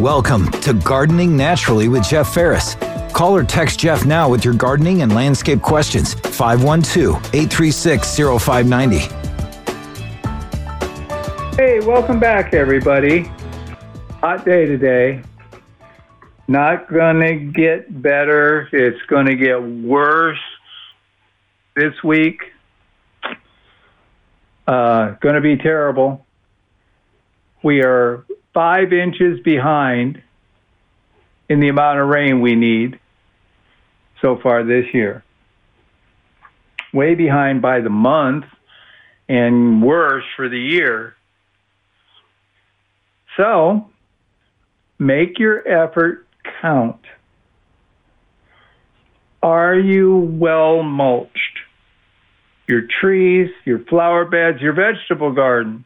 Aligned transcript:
Welcome 0.00 0.50
to 0.62 0.72
Gardening 0.72 1.36
Naturally 1.36 1.88
with 1.88 2.08
Jeff 2.08 2.32
Ferris. 2.32 2.74
Call 3.12 3.36
or 3.36 3.44
text 3.44 3.78
Jeff 3.78 4.06
now 4.06 4.30
with 4.30 4.46
your 4.46 4.54
gardening 4.54 5.02
and 5.02 5.14
landscape 5.14 5.60
questions. 5.60 6.14
512 6.14 7.16
836 7.34 8.16
0590. 8.16 8.98
Hey, 11.54 11.80
welcome 11.80 12.18
back, 12.18 12.54
everybody. 12.54 13.24
Hot 14.22 14.42
day 14.42 14.64
today. 14.64 15.22
Not 16.48 16.90
going 16.90 17.20
to 17.20 17.34
get 17.34 18.00
better. 18.00 18.70
It's 18.72 19.02
going 19.02 19.26
to 19.26 19.36
get 19.36 19.62
worse 19.62 20.40
this 21.76 21.92
week. 22.02 22.40
Uh, 24.66 25.10
going 25.20 25.34
to 25.34 25.42
be 25.42 25.58
terrible. 25.58 26.24
We 27.62 27.82
are 27.82 28.24
five 28.52 28.92
inches 28.92 29.40
behind 29.40 30.22
in 31.48 31.60
the 31.60 31.68
amount 31.68 31.98
of 31.98 32.08
rain 32.08 32.40
we 32.40 32.54
need 32.54 32.98
so 34.20 34.38
far 34.42 34.64
this 34.64 34.86
year. 34.92 35.24
Way 36.92 37.14
behind 37.14 37.62
by 37.62 37.80
the 37.80 37.90
month 37.90 38.44
and 39.28 39.82
worse 39.82 40.24
for 40.36 40.48
the 40.48 40.58
year. 40.58 41.14
So 43.36 43.88
make 44.98 45.38
your 45.38 45.66
effort 45.66 46.26
count. 46.60 47.00
Are 49.42 49.78
you 49.78 50.18
well 50.18 50.82
mulched? 50.82 51.58
Your 52.68 52.82
trees, 53.00 53.50
your 53.64 53.80
flower 53.80 54.24
beds, 54.24 54.60
your 54.60 54.74
vegetable 54.74 55.32
garden. 55.32 55.84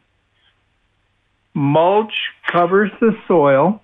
Mulch 1.55 2.13
covers 2.51 2.91
the 2.99 3.17
soil 3.27 3.81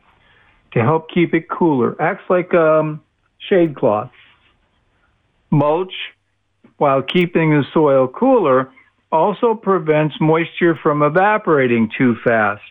to 0.74 0.82
help 0.82 1.10
keep 1.10 1.34
it 1.34 1.50
cooler. 1.50 2.00
Acts 2.02 2.24
like 2.30 2.54
um, 2.54 3.02
shade 3.50 3.76
cloth. 3.76 4.12
Mulch, 5.50 5.94
while 6.78 7.02
keeping 7.02 7.52
the 7.52 7.64
soil 7.74 8.08
cooler, 8.08 8.72
also 9.12 9.54
prevents 9.54 10.16
moisture 10.20 10.76
from 10.76 11.02
evaporating 11.02 11.90
too 11.98 12.16
fast. 12.24 12.62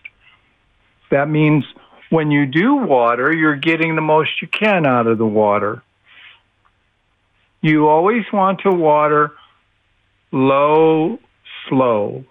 That 1.10 1.28
means 1.28 1.64
when 2.10 2.30
you 2.30 2.46
do 2.46 2.76
water, 2.76 3.34
you're 3.34 3.56
getting 3.56 3.94
the 3.94 4.02
most 4.02 4.30
you 4.42 4.48
can 4.48 4.86
out 4.86 5.06
of 5.06 5.18
the 5.18 5.26
water. 5.26 5.82
You 7.62 7.88
always 7.88 8.24
want 8.32 8.60
to 8.60 8.70
water 8.70 9.32
low, 10.32 11.18
slow. 11.68 12.24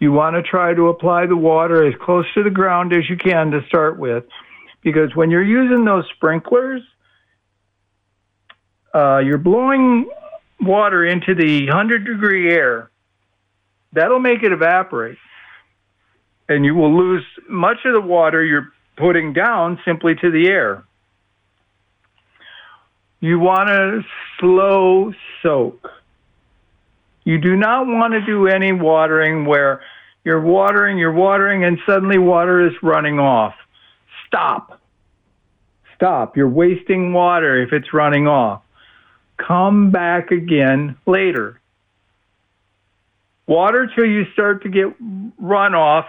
You 0.00 0.12
want 0.12 0.34
to 0.34 0.42
try 0.42 0.72
to 0.72 0.88
apply 0.88 1.26
the 1.26 1.36
water 1.36 1.86
as 1.86 1.94
close 2.00 2.24
to 2.34 2.42
the 2.42 2.50
ground 2.50 2.94
as 2.94 3.08
you 3.08 3.16
can 3.18 3.50
to 3.50 3.60
start 3.68 3.98
with, 3.98 4.24
because 4.80 5.14
when 5.14 5.30
you're 5.30 5.42
using 5.42 5.84
those 5.84 6.04
sprinklers, 6.16 6.82
uh, 8.94 9.18
you're 9.18 9.38
blowing 9.38 10.10
water 10.58 11.04
into 11.04 11.34
the 11.34 11.66
100 11.66 12.06
degree 12.06 12.50
air. 12.50 12.90
That'll 13.92 14.20
make 14.20 14.42
it 14.42 14.52
evaporate. 14.52 15.18
And 16.48 16.64
you 16.64 16.74
will 16.74 16.96
lose 16.96 17.24
much 17.48 17.78
of 17.84 17.92
the 17.92 18.00
water 18.00 18.42
you're 18.42 18.72
putting 18.96 19.34
down 19.34 19.78
simply 19.84 20.14
to 20.16 20.30
the 20.30 20.48
air. 20.48 20.84
You 23.20 23.38
want 23.38 23.68
to 23.68 24.02
slow 24.38 25.12
soak. 25.42 25.90
You 27.24 27.38
do 27.38 27.56
not 27.56 27.86
want 27.86 28.14
to 28.14 28.24
do 28.24 28.46
any 28.46 28.72
watering 28.72 29.44
where 29.44 29.82
you're 30.24 30.40
watering, 30.40 30.98
you're 30.98 31.12
watering, 31.12 31.64
and 31.64 31.78
suddenly 31.86 32.18
water 32.18 32.66
is 32.66 32.72
running 32.82 33.18
off. 33.18 33.54
Stop. 34.26 34.80
Stop. 35.94 36.36
You're 36.36 36.48
wasting 36.48 37.12
water 37.12 37.62
if 37.62 37.72
it's 37.72 37.92
running 37.92 38.26
off. 38.26 38.62
Come 39.36 39.90
back 39.90 40.30
again 40.30 40.96
later. 41.06 41.60
Water 43.46 43.90
till 43.94 44.06
you 44.06 44.24
start 44.32 44.62
to 44.62 44.68
get 44.68 44.86
runoff 45.42 46.06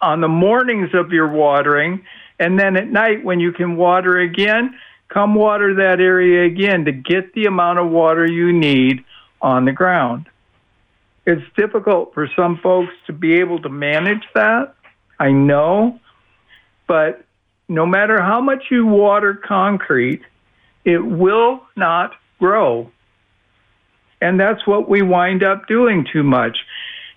on 0.00 0.20
the 0.20 0.28
mornings 0.28 0.90
of 0.92 1.12
your 1.12 1.28
watering, 1.28 2.04
and 2.38 2.58
then 2.58 2.76
at 2.76 2.90
night 2.90 3.24
when 3.24 3.40
you 3.40 3.52
can 3.52 3.76
water 3.76 4.18
again, 4.18 4.74
come 5.08 5.34
water 5.34 5.74
that 5.74 6.00
area 6.00 6.44
again 6.44 6.84
to 6.84 6.92
get 6.92 7.32
the 7.34 7.44
amount 7.44 7.78
of 7.78 7.90
water 7.90 8.26
you 8.26 8.52
need 8.52 9.04
on 9.42 9.64
the 9.64 9.72
ground. 9.72 10.28
It's 11.26 11.42
difficult 11.56 12.14
for 12.14 12.28
some 12.34 12.58
folks 12.62 12.92
to 13.06 13.12
be 13.12 13.34
able 13.34 13.60
to 13.62 13.68
manage 13.68 14.24
that. 14.34 14.74
I 15.18 15.30
know. 15.30 16.00
But 16.88 17.24
no 17.68 17.86
matter 17.86 18.20
how 18.20 18.40
much 18.40 18.64
you 18.70 18.86
water 18.86 19.34
concrete, 19.34 20.22
it 20.84 20.98
will 20.98 21.62
not 21.76 22.12
grow. 22.38 22.90
And 24.20 24.38
that's 24.38 24.66
what 24.66 24.88
we 24.88 25.02
wind 25.02 25.42
up 25.42 25.66
doing 25.66 26.06
too 26.12 26.22
much. 26.22 26.58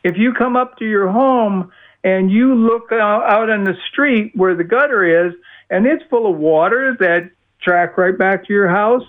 If 0.04 0.18
you 0.18 0.34
come 0.34 0.56
up 0.56 0.78
to 0.78 0.86
your 0.86 1.10
home 1.10 1.72
and 2.04 2.32
you 2.32 2.54
look 2.54 2.92
out 2.92 3.50
on 3.50 3.64
the 3.64 3.76
street 3.92 4.32
where 4.36 4.56
the 4.56 4.64
gutter 4.64 5.28
is 5.28 5.34
and 5.70 5.86
it's 5.88 6.04
full 6.10 6.30
of 6.30 6.38
water 6.38 6.96
that 7.00 7.32
track 7.62 7.98
right 7.98 8.18
back 8.18 8.46
to 8.46 8.54
your 8.54 8.68
house, 8.68 9.04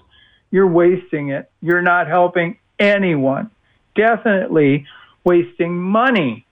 you're 0.51 0.67
wasting 0.67 1.31
it. 1.31 1.51
You're 1.61 1.83
not 1.83 2.07
helping 2.07 2.59
anyone. 2.79 3.51
Definitely 3.95 4.87
wasting 5.25 5.77
money 5.77 6.47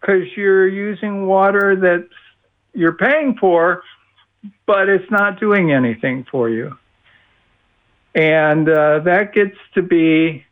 because 0.00 0.26
you're 0.36 0.68
using 0.68 1.26
water 1.26 1.76
that 1.76 2.08
you're 2.74 2.94
paying 2.96 3.36
for, 3.38 3.82
but 4.66 4.88
it's 4.88 5.10
not 5.10 5.38
doing 5.38 5.72
anything 5.72 6.26
for 6.30 6.48
you. 6.48 6.76
And 8.14 8.68
uh, 8.68 9.00
that 9.00 9.32
gets 9.32 9.56
to 9.74 9.82
be 9.82 10.44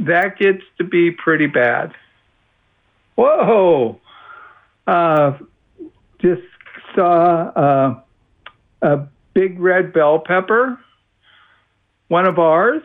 that 0.00 0.38
gets 0.38 0.62
to 0.78 0.84
be 0.84 1.10
pretty 1.10 1.46
bad. 1.46 1.92
Whoa! 3.14 4.00
Uh, 4.86 5.38
just 6.20 6.42
saw 6.94 7.50
uh, 7.50 8.00
a 8.80 9.06
big 9.34 9.60
red 9.60 9.92
bell 9.92 10.18
pepper, 10.18 10.78
one 12.08 12.26
of 12.26 12.38
ours, 12.38 12.82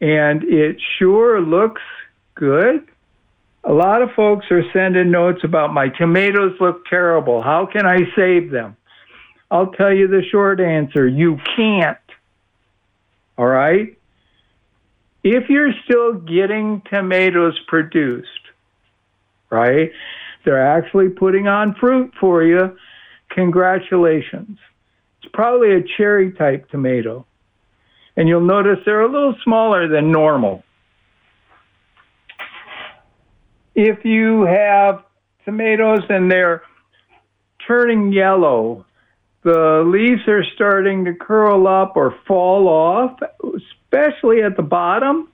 and 0.00 0.42
it 0.44 0.76
sure 0.98 1.40
looks 1.40 1.82
good. 2.34 2.88
A 3.64 3.72
lot 3.72 4.02
of 4.02 4.10
folks 4.14 4.46
are 4.50 4.62
sending 4.72 5.10
notes 5.10 5.40
about 5.42 5.72
my 5.72 5.88
tomatoes 5.88 6.54
look 6.60 6.84
terrible. 6.86 7.42
How 7.42 7.66
can 7.66 7.86
I 7.86 8.00
save 8.14 8.50
them? 8.50 8.76
I'll 9.50 9.72
tell 9.72 9.92
you 9.92 10.08
the 10.08 10.22
short 10.30 10.60
answer 10.60 11.06
you 11.06 11.38
can't. 11.56 11.96
All 13.38 13.46
right? 13.46 13.96
If 15.22 15.48
you're 15.48 15.72
still 15.84 16.14
getting 16.14 16.82
tomatoes 16.90 17.58
produced, 17.66 18.28
right? 19.50 19.90
They're 20.44 20.66
actually 20.76 21.08
putting 21.08 21.48
on 21.48 21.74
fruit 21.76 22.12
for 22.20 22.42
you. 22.42 22.76
Congratulations. 23.30 24.58
It's 25.22 25.32
probably 25.32 25.72
a 25.74 25.82
cherry 25.96 26.32
type 26.32 26.68
tomato 26.68 27.24
and 28.16 28.28
you'll 28.28 28.40
notice 28.40 28.78
they're 28.84 29.02
a 29.02 29.10
little 29.10 29.34
smaller 29.42 29.88
than 29.88 30.12
normal. 30.12 30.62
If 33.74 34.04
you 34.04 34.44
have 34.44 35.02
tomatoes 35.44 36.02
and 36.08 36.30
they're 36.30 36.62
turning 37.66 38.12
yellow, 38.12 38.86
the 39.42 39.82
leaves 39.84 40.26
are 40.28 40.44
starting 40.54 41.04
to 41.06 41.14
curl 41.14 41.66
up 41.66 41.96
or 41.96 42.14
fall 42.26 42.68
off, 42.68 43.18
especially 43.42 44.42
at 44.42 44.56
the 44.56 44.62
bottom, 44.62 45.28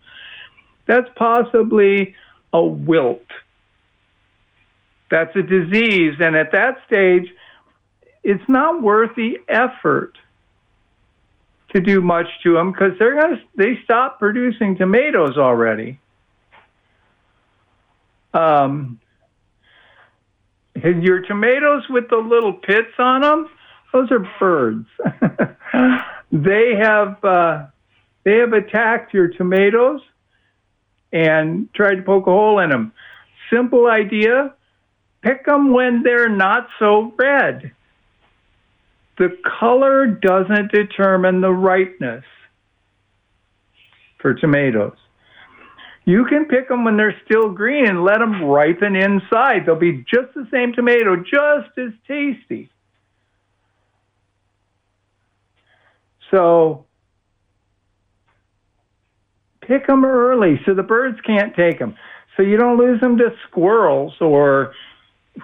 that's 0.87 1.09
possibly 1.17 2.15
a 2.53 2.63
wilt. 2.63 3.27
That's 5.11 5.35
a 5.37 5.43
disease, 5.43 6.15
and 6.21 6.37
at 6.37 6.53
that 6.53 6.79
stage, 6.87 7.29
it's 8.23 8.43
not 8.49 8.83
worth 8.83 9.15
the 9.17 9.39
effort 9.49 10.17
to 11.73 11.81
do 11.81 12.01
much 12.01 12.27
to 12.43 12.55
them 12.55 12.73
because 12.73 12.99
they're 12.99 13.21
gonna 13.21 13.41
they 13.57 13.79
stop 13.85 14.19
producing 14.19 14.77
tomatoes 14.77 15.37
already. 15.37 15.99
Um, 18.33 19.01
your 20.75 21.21
tomatoes 21.23 21.83
with 21.89 22.09
the 22.09 22.17
little 22.17 22.53
pits 22.53 22.93
on 22.99 23.23
them, 23.23 23.49
those 23.93 24.11
are 24.11 24.27
birds. 24.39 24.87
they 26.33 26.75
have 26.77 27.25
uh, 27.25 27.67
they 28.25 28.37
have 28.39 28.53
attacked 28.53 29.15
your 29.15 29.29
tomatoes 29.29 30.01
and 31.13 31.73
tried 31.75 31.97
to 31.97 32.03
poke 32.03 32.27
a 32.27 32.31
hole 32.31 32.61
in 32.61 32.71
them. 32.71 32.93
Simple 33.53 33.87
idea: 33.87 34.55
pick 35.23 35.45
them 35.45 35.73
when 35.73 36.03
they're 36.03 36.29
not 36.29 36.69
so 36.79 37.13
red 37.17 37.73
the 39.21 39.37
color 39.61 40.07
doesn't 40.07 40.73
determine 40.73 41.43
the 41.43 41.53
ripeness 41.53 42.25
for 44.19 44.33
tomatoes. 44.33 44.97
You 46.07 46.25
can 46.25 46.47
pick 46.47 46.69
them 46.69 46.85
when 46.85 46.97
they're 46.97 47.21
still 47.27 47.51
green 47.51 47.87
and 47.87 48.03
let 48.03 48.21
them 48.21 48.43
ripen 48.43 48.97
inside. 48.97 49.67
They'll 49.67 49.77
be 49.77 50.07
just 50.11 50.33
the 50.35 50.49
same 50.51 50.73
tomato, 50.73 51.17
just 51.17 51.77
as 51.77 51.91
tasty. 52.09 52.71
So 56.31 56.87
pick 59.61 59.87
them 59.87 60.07
early 60.07 60.63
so 60.65 60.73
the 60.73 60.83
birds 60.83 61.21
can't 61.27 61.55
take 61.55 61.79
them. 61.79 61.95
So 62.39 62.43
you 62.43 62.57
don't 62.57 62.79
lose 62.79 63.03
them 63.03 63.19
to 63.19 63.35
squirrels 63.49 64.15
or 64.19 64.73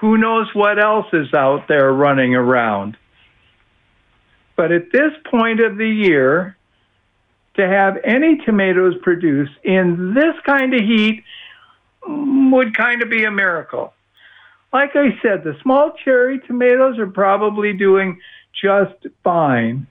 who 0.00 0.16
knows 0.16 0.46
what 0.54 0.82
else 0.82 1.08
is 1.12 1.34
out 1.34 1.68
there 1.68 1.92
running 1.92 2.34
around. 2.34 2.96
But 4.56 4.72
at 4.72 4.90
this 4.90 5.12
point 5.30 5.60
of 5.60 5.76
the 5.76 5.88
year, 5.88 6.56
to 7.56 7.66
have 7.66 7.98
any 8.04 8.38
tomatoes 8.44 8.94
produced 9.02 9.52
in 9.64 10.14
this 10.14 10.34
kind 10.44 10.74
of 10.74 10.80
heat 10.80 11.24
would 12.06 12.76
kind 12.76 13.02
of 13.02 13.10
be 13.10 13.24
a 13.24 13.30
miracle. 13.30 13.92
Like 14.72 14.94
I 14.94 15.18
said, 15.22 15.42
the 15.42 15.56
small 15.62 15.92
cherry 16.04 16.40
tomatoes 16.40 16.98
are 16.98 17.06
probably 17.06 17.72
doing 17.72 18.20
just 18.62 19.06
fine. 19.24 19.86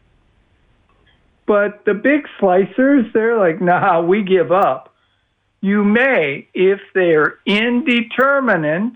But 1.47 1.85
the 1.85 1.94
big 1.94 2.27
slicers, 2.39 3.12
they're 3.13 3.38
like, 3.38 3.62
nah, 3.62 4.01
we 4.01 4.23
give 4.23 4.51
up. 4.51 4.94
You 5.62 5.83
may, 5.83 6.47
if 6.53 6.79
they're 6.94 7.39
indeterminate, 7.45 8.94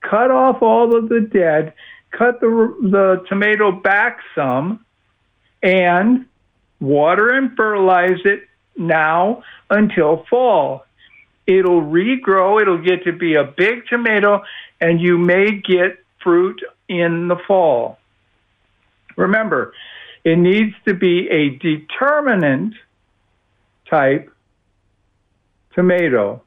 cut 0.00 0.30
off 0.30 0.62
all 0.62 0.96
of 0.96 1.08
the 1.08 1.20
dead, 1.20 1.74
cut 2.10 2.40
the, 2.40 2.76
the 2.82 3.24
tomato 3.28 3.72
back 3.72 4.18
some, 4.34 4.84
and 5.62 6.26
water 6.80 7.30
and 7.30 7.56
fertilize 7.56 8.20
it 8.24 8.48
now 8.76 9.42
until 9.70 10.24
fall. 10.30 10.84
It'll 11.46 11.82
regrow, 11.82 12.60
it'll 12.60 12.82
get 12.82 13.04
to 13.04 13.12
be 13.12 13.34
a 13.34 13.44
big 13.44 13.86
tomato, 13.88 14.42
and 14.80 15.00
you 15.00 15.18
may 15.18 15.52
get 15.52 15.98
fruit 16.22 16.60
in 16.88 17.28
the 17.28 17.36
fall. 17.46 17.98
Remember, 19.16 19.72
it 20.24 20.36
needs 20.36 20.74
to 20.86 20.94
be 20.94 21.28
a 21.28 21.50
determinant 21.58 22.74
type 23.88 24.30
tomato. 25.74 26.42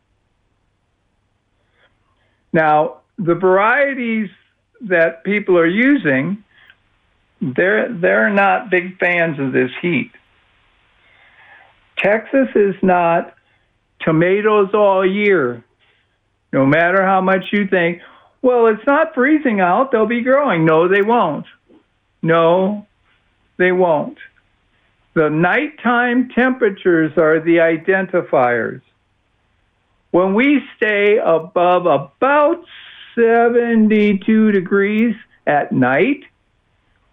Now, 2.53 2.97
the 3.17 3.35
varieties 3.35 4.29
that 4.87 5.23
people 5.23 5.57
are 5.57 5.67
using, 5.67 6.43
they're, 7.41 7.91
they're 7.91 8.29
not 8.29 8.69
big 8.69 8.97
fans 8.99 9.39
of 9.39 9.51
this 9.51 9.71
heat. 9.81 10.11
Texas 11.97 12.47
is 12.55 12.75
not 12.81 13.33
tomatoes 14.01 14.69
all 14.73 15.05
year. 15.05 15.63
No 16.51 16.65
matter 16.65 17.05
how 17.05 17.21
much 17.21 17.45
you 17.51 17.67
think, 17.67 18.01
well, 18.41 18.67
it's 18.67 18.85
not 18.87 19.13
freezing 19.13 19.59
out, 19.59 19.91
they'll 19.91 20.07
be 20.07 20.21
growing. 20.21 20.65
No, 20.65 20.87
they 20.87 21.01
won't. 21.01 21.45
No, 22.21 22.87
they 23.57 23.71
won't. 23.71 24.17
The 25.13 25.29
nighttime 25.29 26.29
temperatures 26.29 27.11
are 27.17 27.39
the 27.39 27.57
identifiers. 27.57 28.81
When 30.11 30.33
we 30.33 30.61
stay 30.77 31.17
above 31.17 31.85
about 31.85 32.65
72 33.15 34.51
degrees 34.51 35.15
at 35.45 35.71
night, 35.71 36.23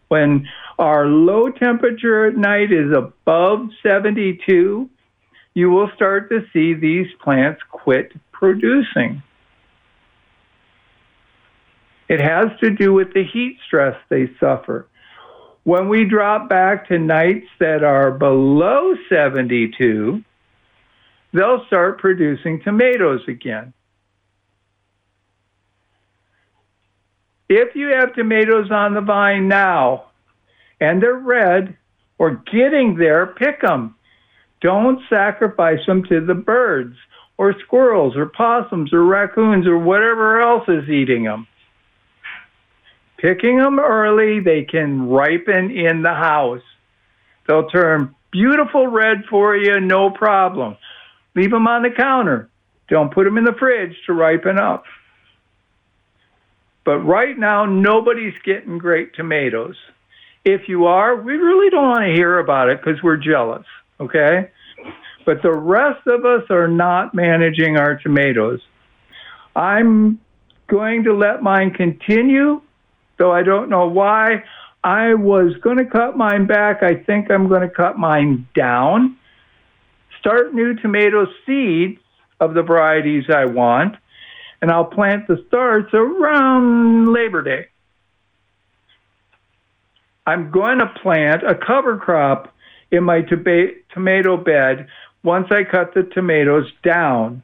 when 0.09 0.49
our 0.79 1.07
low 1.07 1.51
temperature 1.51 2.27
at 2.27 2.37
night 2.37 2.73
is 2.73 2.93
above 2.97 3.69
72, 3.83 4.89
you 5.55 5.71
will 5.71 5.91
start 5.95 6.31
to 6.31 6.47
see 6.53 6.75
these 6.75 7.09
plants 7.23 7.61
quit 7.71 8.13
producing. 8.33 9.23
It 12.09 12.21
has 12.21 12.49
to 12.61 12.71
do 12.71 12.93
with 12.93 13.13
the 13.13 13.25
heat 13.25 13.59
stress 13.67 13.97
they 14.09 14.31
suffer. 14.41 14.87
When 15.65 15.89
we 15.89 16.07
drop 16.07 16.49
back 16.49 16.89
to 16.89 16.99
nights 16.99 17.49
that 17.61 17.85
are 17.85 18.11
below 18.11 18.95
72, 19.11 20.25
they'll 21.33 21.67
start 21.67 21.99
producing 21.99 22.63
tomatoes 22.63 23.21
again. 23.29 23.75
If 27.49 27.75
you 27.75 27.89
have 27.89 28.15
tomatoes 28.15 28.71
on 28.71 28.95
the 28.95 29.01
vine 29.01 29.49
now 29.49 30.07
and 30.81 31.03
they're 31.03 31.15
red 31.15 31.77
or 32.19 32.43
getting 32.53 32.97
there, 32.97 33.27
pick 33.27 33.61
them. 33.63 33.95
Don't 34.61 35.01
sacrifice 35.09 35.85
them 35.87 36.03
to 36.05 36.21
the 36.21 36.35
birds 36.35 36.97
or 37.39 37.55
squirrels 37.65 38.17
or 38.17 38.27
possums 38.27 38.93
or 38.93 39.05
raccoons 39.05 39.67
or 39.67 39.79
whatever 39.79 40.41
else 40.41 40.69
is 40.69 40.89
eating 40.91 41.25
them. 41.25 41.47
Picking 43.17 43.59
them 43.59 43.79
early, 43.79 44.41
they 44.41 44.65
can 44.65 45.09
ripen 45.09 45.71
in 45.71 46.03
the 46.03 46.15
house. 46.15 46.63
They'll 47.47 47.69
turn 47.69 48.15
beautiful 48.31 48.87
red 48.87 49.25
for 49.31 49.57
you, 49.57 49.81
no 49.81 50.11
problem. 50.11 50.77
Leave 51.35 51.51
them 51.51 51.67
on 51.67 51.83
the 51.83 51.91
counter. 51.91 52.49
Don't 52.89 53.13
put 53.13 53.25
them 53.25 53.39
in 53.39 53.45
the 53.45 53.55
fridge 53.59 53.97
to 54.07 54.13
ripen 54.13 54.59
up. 54.59 54.85
But 56.89 57.01
right 57.01 57.39
now, 57.39 57.67
nobody's 57.67 58.33
getting 58.47 58.79
great 58.79 59.13
tomatoes. 59.13 59.77
If 60.47 60.71
you 60.71 60.87
are, 60.87 61.17
we 61.17 61.35
really 61.35 61.69
don't 61.69 61.91
want 61.91 62.07
to 62.07 62.15
hear 62.15 62.39
about 62.39 62.71
it 62.71 62.81
because 62.83 63.03
we're 63.03 63.19
jealous, 63.19 63.67
okay? 64.01 64.51
But 65.27 65.43
the 65.43 65.53
rest 65.53 66.07
of 66.07 66.25
us 66.25 66.45
are 66.49 66.67
not 66.67 67.15
managing 67.15 67.77
our 67.77 67.97
tomatoes. 67.97 68.61
I'm 69.55 70.19
going 70.67 71.05
to 71.05 71.13
let 71.13 71.43
mine 71.43 71.75
continue, 71.75 72.63
though 73.19 73.33
I 73.33 73.43
don't 73.43 73.69
know 73.69 73.87
why. 73.87 74.45
I 74.83 75.13
was 75.13 75.55
going 75.61 75.77
to 75.77 75.85
cut 75.85 76.17
mine 76.17 76.47
back. 76.47 76.83
I 76.83 76.95
think 76.95 77.31
I'm 77.31 77.49
going 77.49 77.61
to 77.61 77.69
cut 77.69 77.99
mine 77.99 78.49
down. 78.57 79.19
Start 80.21 80.55
new 80.55 80.73
tomato 80.73 81.27
seeds 81.45 82.01
of 82.41 82.55
the 82.55 82.63
varieties 82.63 83.25
I 83.29 83.45
want 83.45 83.97
and 84.61 84.71
I'll 84.71 84.85
plant 84.85 85.29
the 85.29 85.45
starts 85.49 85.93
around 85.93 87.13
Labor 87.13 87.43
Day. 87.43 87.67
I'm 90.27 90.51
going 90.51 90.79
to 90.79 90.87
plant 91.03 91.43
a 91.43 91.55
cover 91.55 91.97
crop 91.97 92.53
in 92.91 93.05
my 93.05 93.23
tomato 93.23 94.37
bed 94.37 94.89
once 95.23 95.49
I 95.51 95.65
cut 95.65 95.95
the 95.95 96.03
tomatoes 96.03 96.71
down. 96.83 97.43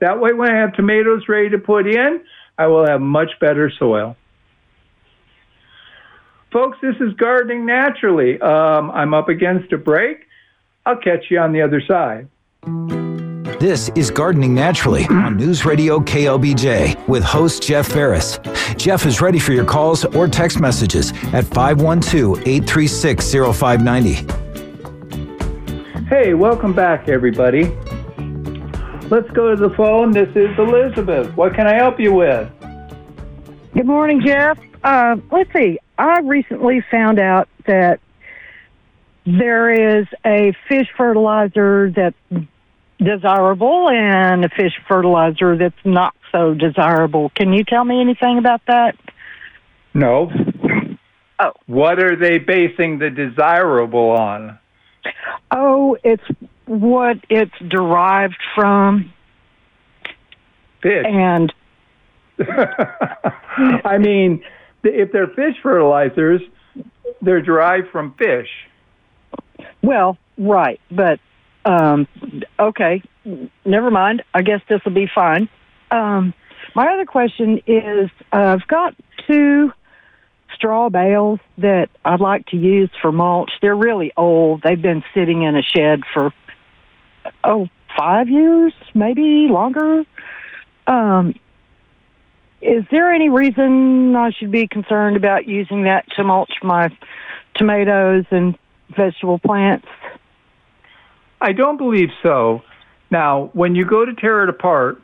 That 0.00 0.20
way, 0.20 0.32
when 0.32 0.50
I 0.50 0.56
have 0.56 0.74
tomatoes 0.74 1.28
ready 1.28 1.50
to 1.50 1.58
put 1.58 1.86
in, 1.86 2.24
I 2.58 2.66
will 2.66 2.86
have 2.86 3.00
much 3.00 3.30
better 3.40 3.70
soil. 3.78 4.16
Folks, 6.52 6.78
this 6.80 6.94
is 7.00 7.14
Gardening 7.14 7.66
Naturally. 7.66 8.40
Um, 8.40 8.90
I'm 8.90 9.14
up 9.14 9.28
against 9.28 9.72
a 9.72 9.78
break. 9.78 10.26
I'll 10.86 10.96
catch 10.96 11.30
you 11.30 11.38
on 11.38 11.52
the 11.52 11.62
other 11.62 11.80
side. 11.80 12.28
This 13.64 13.88
is 13.94 14.10
Gardening 14.10 14.54
Naturally 14.54 15.06
on 15.06 15.38
News 15.38 15.64
Radio 15.64 15.98
KLBJ 15.98 17.08
with 17.08 17.24
host 17.24 17.62
Jeff 17.62 17.86
Ferris. 17.86 18.38
Jeff 18.76 19.06
is 19.06 19.22
ready 19.22 19.38
for 19.38 19.52
your 19.52 19.64
calls 19.64 20.04
or 20.04 20.28
text 20.28 20.60
messages 20.60 21.12
at 21.32 21.46
512 21.46 22.46
836 22.46 23.32
0590. 23.32 26.04
Hey, 26.10 26.34
welcome 26.34 26.74
back, 26.74 27.08
everybody. 27.08 27.74
Let's 29.08 29.30
go 29.30 29.48
to 29.48 29.56
the 29.56 29.72
phone. 29.74 30.10
This 30.10 30.28
is 30.36 30.50
Elizabeth. 30.58 31.34
What 31.34 31.54
can 31.54 31.66
I 31.66 31.76
help 31.76 31.98
you 31.98 32.12
with? 32.12 32.52
Good 33.72 33.86
morning, 33.86 34.20
Jeff. 34.20 34.58
Uh, 34.82 35.16
let's 35.32 35.50
see. 35.54 35.78
I 35.96 36.20
recently 36.20 36.84
found 36.90 37.18
out 37.18 37.48
that 37.64 38.00
there 39.24 40.00
is 40.00 40.06
a 40.26 40.54
fish 40.68 40.88
fertilizer 40.98 41.90
that 41.92 42.12
desirable 42.98 43.88
and 43.90 44.44
a 44.44 44.48
fish 44.48 44.72
fertilizer 44.88 45.56
that's 45.56 45.74
not 45.84 46.14
so 46.32 46.54
desirable. 46.54 47.30
Can 47.34 47.52
you 47.52 47.64
tell 47.64 47.84
me 47.84 48.00
anything 48.00 48.38
about 48.38 48.62
that? 48.66 48.96
No. 49.92 50.30
Oh. 51.38 51.52
What 51.66 52.02
are 52.02 52.16
they 52.16 52.38
basing 52.38 52.98
the 52.98 53.10
desirable 53.10 54.10
on? 54.10 54.58
Oh, 55.50 55.96
it's 56.02 56.22
what 56.66 57.18
it's 57.28 57.54
derived 57.68 58.40
from. 58.54 59.12
Fish. 60.82 61.04
And 61.06 61.52
I 63.84 63.98
mean, 63.98 64.42
if 64.82 65.12
they're 65.12 65.28
fish 65.28 65.56
fertilizers, 65.62 66.42
they're 67.22 67.42
derived 67.42 67.88
from 67.90 68.14
fish. 68.14 68.48
Well, 69.82 70.18
right, 70.38 70.80
but 70.90 71.20
um, 71.64 72.06
okay, 72.58 73.02
never 73.64 73.90
mind. 73.90 74.22
I 74.32 74.42
guess 74.42 74.60
this 74.68 74.80
will 74.84 74.92
be 74.92 75.08
fine. 75.12 75.48
Um, 75.90 76.34
my 76.74 76.92
other 76.92 77.06
question 77.06 77.60
is 77.66 78.10
uh, 78.32 78.56
I've 78.58 78.66
got 78.66 78.94
two 79.26 79.72
straw 80.54 80.88
bales 80.88 81.40
that 81.58 81.88
I'd 82.04 82.20
like 82.20 82.46
to 82.46 82.56
use 82.56 82.90
for 83.00 83.12
mulch. 83.12 83.50
They're 83.60 83.76
really 83.76 84.12
old. 84.16 84.62
They've 84.62 84.80
been 84.80 85.04
sitting 85.14 85.42
in 85.42 85.56
a 85.56 85.62
shed 85.62 86.00
for, 86.12 86.32
oh, 87.42 87.68
five 87.96 88.28
years, 88.28 88.72
maybe 88.94 89.48
longer. 89.50 90.04
Um, 90.86 91.34
is 92.60 92.84
there 92.90 93.12
any 93.12 93.28
reason 93.28 94.16
I 94.16 94.30
should 94.30 94.50
be 94.50 94.66
concerned 94.66 95.16
about 95.16 95.46
using 95.46 95.84
that 95.84 96.06
to 96.16 96.24
mulch 96.24 96.52
my 96.62 96.96
tomatoes 97.56 98.24
and 98.30 98.56
vegetable 98.96 99.38
plants? 99.38 99.86
I 101.40 101.52
don't 101.52 101.76
believe 101.76 102.10
so. 102.22 102.62
Now, 103.10 103.50
when 103.52 103.74
you 103.74 103.84
go 103.84 104.04
to 104.04 104.14
tear 104.14 104.44
it 104.44 104.48
apart, 104.48 105.00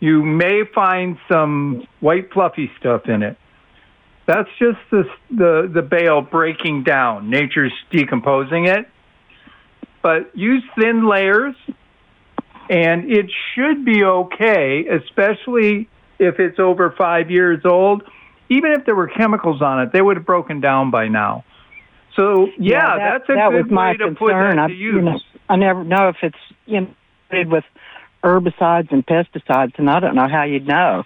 you 0.00 0.22
may 0.22 0.62
find 0.74 1.16
some 1.30 1.86
white 2.00 2.32
fluffy 2.32 2.70
stuff 2.78 3.02
in 3.06 3.22
it. 3.22 3.38
That's 4.26 4.48
just 4.58 4.78
the 4.90 5.04
the 5.30 5.70
the 5.72 5.82
bale 5.82 6.22
breaking 6.22 6.84
down. 6.84 7.30
Nature's 7.30 7.72
decomposing 7.90 8.66
it. 8.66 8.88
But 10.02 10.36
use 10.36 10.62
thin 10.78 11.08
layers, 11.08 11.54
and 12.68 13.10
it 13.10 13.30
should 13.54 13.84
be 13.84 14.04
okay, 14.04 14.86
especially 14.86 15.88
if 16.18 16.38
it's 16.38 16.58
over 16.58 16.94
five 16.96 17.30
years 17.30 17.62
old. 17.64 18.02
Even 18.50 18.72
if 18.72 18.84
there 18.84 18.94
were 18.94 19.08
chemicals 19.08 19.62
on 19.62 19.80
it, 19.80 19.92
they 19.92 20.02
would 20.02 20.16
have 20.18 20.26
broken 20.26 20.60
down 20.60 20.90
by 20.90 21.08
now. 21.08 21.44
So 22.16 22.46
yeah, 22.46 22.52
Yeah, 22.58 22.96
that- 22.96 22.98
that's 22.98 23.28
a 23.30 23.34
that 23.34 23.50
good 23.50 23.62
was 23.66 23.70
my 23.72 23.90
way 23.92 23.96
to 23.98 24.06
put 24.08 24.18
concern. 24.30 24.56
that 24.56 24.64
I- 24.64 24.66
to 24.68 24.74
you 24.74 24.92
use. 24.94 25.04
know, 25.04 25.18
I 25.48 25.56
never 25.56 25.84
know 25.84 26.08
if 26.08 26.16
it's 26.22 26.38
you 26.66 26.80
know 26.82 26.88
with 27.46 27.64
herbicides 28.22 28.90
and 28.92 29.04
pesticides, 29.06 29.78
and 29.78 29.90
I 29.90 30.00
don't 30.00 30.14
know 30.14 30.28
how 30.28 30.44
you'd 30.44 30.66
know. 30.66 31.04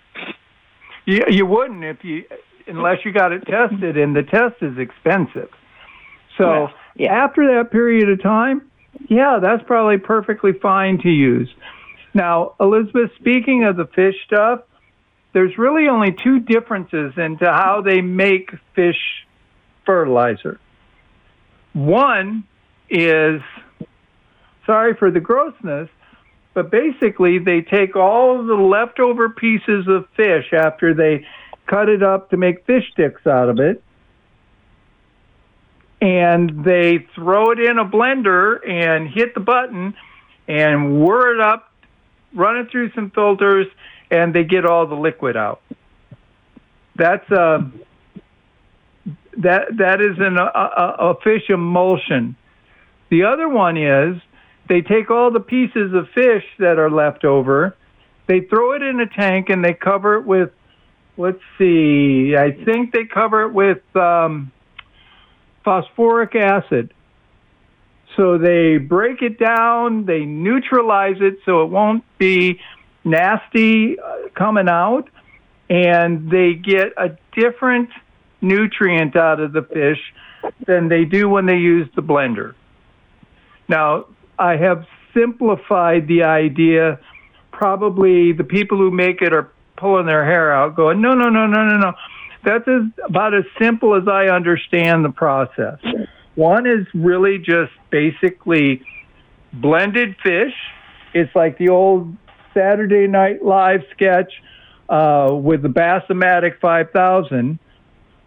You, 1.06 1.24
you 1.28 1.46
wouldn't 1.46 1.82
if 1.84 2.04
you 2.04 2.24
unless 2.66 3.04
you 3.04 3.12
got 3.12 3.32
it 3.32 3.46
tested, 3.46 3.96
and 3.96 4.14
the 4.14 4.22
test 4.22 4.56
is 4.62 4.76
expensive. 4.78 5.48
So 6.36 6.46
Well, 6.50 6.72
yeah. 6.96 7.24
after 7.24 7.46
that 7.56 7.70
period 7.70 8.10
of 8.10 8.22
time, 8.22 8.62
yeah, 9.08 9.38
that's 9.40 9.62
probably 9.64 9.96
perfectly 9.96 10.52
fine 10.52 10.98
to 10.98 11.08
use. 11.08 11.48
Now, 12.12 12.52
Elizabeth, 12.60 13.10
speaking 13.16 13.64
of 13.64 13.76
the 13.76 13.86
fish 13.86 14.16
stuff, 14.26 14.60
there's 15.32 15.56
really 15.56 15.88
only 15.88 16.12
two 16.12 16.40
differences 16.40 17.16
into 17.16 17.46
how 17.50 17.80
they 17.80 18.00
make 18.02 18.50
fish 18.74 19.26
fertilizer. 19.86 20.58
One 21.78 22.42
is 22.90 23.40
sorry 24.66 24.96
for 24.96 25.12
the 25.12 25.20
grossness, 25.20 25.88
but 26.52 26.72
basically 26.72 27.38
they 27.38 27.60
take 27.60 27.94
all 27.94 28.44
the 28.44 28.54
leftover 28.54 29.28
pieces 29.28 29.86
of 29.86 30.08
fish 30.16 30.52
after 30.52 30.92
they 30.92 31.24
cut 31.68 31.88
it 31.88 32.02
up 32.02 32.30
to 32.30 32.36
make 32.36 32.66
fish 32.66 32.82
sticks 32.90 33.24
out 33.28 33.48
of 33.48 33.60
it 33.60 33.80
and 36.00 36.64
they 36.64 37.06
throw 37.14 37.52
it 37.52 37.60
in 37.60 37.78
a 37.78 37.84
blender 37.84 38.58
and 38.68 39.08
hit 39.08 39.34
the 39.34 39.40
button 39.40 39.94
and 40.48 41.00
whir 41.00 41.36
it 41.36 41.40
up 41.40 41.72
run 42.34 42.56
it 42.56 42.72
through 42.72 42.90
some 42.92 43.12
filters 43.12 43.68
and 44.10 44.34
they 44.34 44.42
get 44.42 44.66
all 44.66 44.84
the 44.88 44.96
liquid 44.96 45.36
out. 45.36 45.60
That's 46.96 47.30
uh 47.30 47.60
that 49.38 49.76
that 49.78 50.00
is 50.00 50.18
an 50.18 50.36
a, 50.38 51.10
a, 51.10 51.14
fish 51.22 51.48
emulsion 51.48 52.36
the 53.10 53.24
other 53.24 53.48
one 53.48 53.76
is 53.76 54.20
they 54.68 54.82
take 54.82 55.10
all 55.10 55.30
the 55.30 55.40
pieces 55.40 55.94
of 55.94 56.08
fish 56.10 56.44
that 56.58 56.78
are 56.78 56.90
left 56.90 57.24
over, 57.24 57.74
they 58.26 58.40
throw 58.40 58.72
it 58.72 58.82
in 58.82 59.00
a 59.00 59.06
tank 59.06 59.48
and 59.48 59.64
they 59.64 59.72
cover 59.72 60.16
it 60.16 60.26
with, 60.26 60.50
let's 61.16 61.40
see, 61.56 62.34
I 62.36 62.52
think 62.64 62.92
they 62.92 63.04
cover 63.04 63.44
it 63.44 63.54
with 63.54 63.80
um, 63.96 64.52
phosphoric 65.64 66.34
acid. 66.34 66.92
So 68.16 68.36
they 68.36 68.78
break 68.78 69.22
it 69.22 69.38
down, 69.38 70.04
they 70.04 70.24
neutralize 70.24 71.16
it 71.20 71.38
so 71.46 71.62
it 71.62 71.70
won't 71.70 72.04
be 72.18 72.60
nasty 73.04 73.98
uh, 73.98 74.28
coming 74.34 74.68
out, 74.68 75.08
and 75.70 76.30
they 76.30 76.54
get 76.54 76.92
a 76.96 77.16
different 77.32 77.90
nutrient 78.40 79.16
out 79.16 79.40
of 79.40 79.52
the 79.52 79.62
fish 79.62 79.98
than 80.66 80.88
they 80.88 81.04
do 81.04 81.28
when 81.28 81.46
they 81.46 81.56
use 81.56 81.88
the 81.96 82.02
blender. 82.02 82.54
Now, 83.68 84.06
I 84.38 84.56
have 84.56 84.86
simplified 85.14 86.06
the 86.06 86.22
idea. 86.22 87.00
Probably 87.50 88.32
the 88.32 88.44
people 88.44 88.78
who 88.78 88.90
make 88.90 89.20
it 89.20 89.32
are 89.32 89.50
pulling 89.76 90.06
their 90.06 90.24
hair 90.24 90.52
out, 90.52 90.76
going, 90.76 91.00
no, 91.00 91.14
no, 91.14 91.28
no, 91.28 91.46
no, 91.46 91.64
no, 91.64 91.78
no. 91.78 91.92
That's 92.44 92.66
as, 92.68 92.82
about 93.04 93.34
as 93.34 93.44
simple 93.60 93.94
as 93.94 94.06
I 94.06 94.26
understand 94.26 95.04
the 95.04 95.10
process. 95.10 95.78
One 96.34 96.66
is 96.66 96.86
really 96.94 97.38
just 97.38 97.72
basically 97.90 98.82
blended 99.52 100.16
fish. 100.22 100.54
It's 101.14 101.34
like 101.34 101.58
the 101.58 101.70
old 101.70 102.16
Saturday 102.54 103.06
Night 103.06 103.44
Live 103.44 103.80
sketch 103.92 104.32
uh, 104.88 105.30
with 105.32 105.62
the 105.62 105.68
Bassomatic 105.68 106.60
5000, 106.60 107.58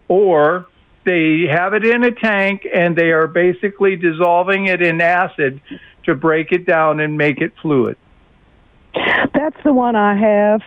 or 0.08 0.66
they 1.04 1.46
have 1.50 1.74
it 1.74 1.84
in 1.84 2.04
a 2.04 2.12
tank 2.12 2.66
and 2.72 2.96
they 2.96 3.10
are 3.10 3.26
basically 3.26 3.96
dissolving 3.96 4.66
it 4.66 4.82
in 4.82 5.00
acid 5.00 5.60
to 6.04 6.14
break 6.14 6.52
it 6.52 6.66
down 6.66 7.00
and 7.00 7.16
make 7.16 7.40
it 7.40 7.52
fluid. 7.60 7.96
That's 8.94 9.56
the 9.64 9.72
one 9.72 9.96
I 9.96 10.14
have, 10.14 10.62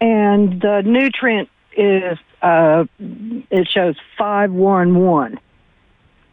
and 0.00 0.60
the 0.60 0.82
nutrient 0.84 1.48
is 1.76 2.18
uh, 2.42 2.84
it 2.98 3.68
shows 3.68 3.96
five 4.18 4.52
one 4.52 4.98
one, 4.98 5.40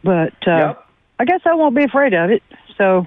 but 0.02 0.34
uh, 0.46 0.74
Yep. 0.76 0.84
I 1.20 1.24
guess 1.24 1.40
I 1.46 1.54
won't 1.54 1.74
be 1.74 1.84
afraid 1.84 2.14
of 2.14 2.30
it. 2.30 2.42
So 2.76 3.06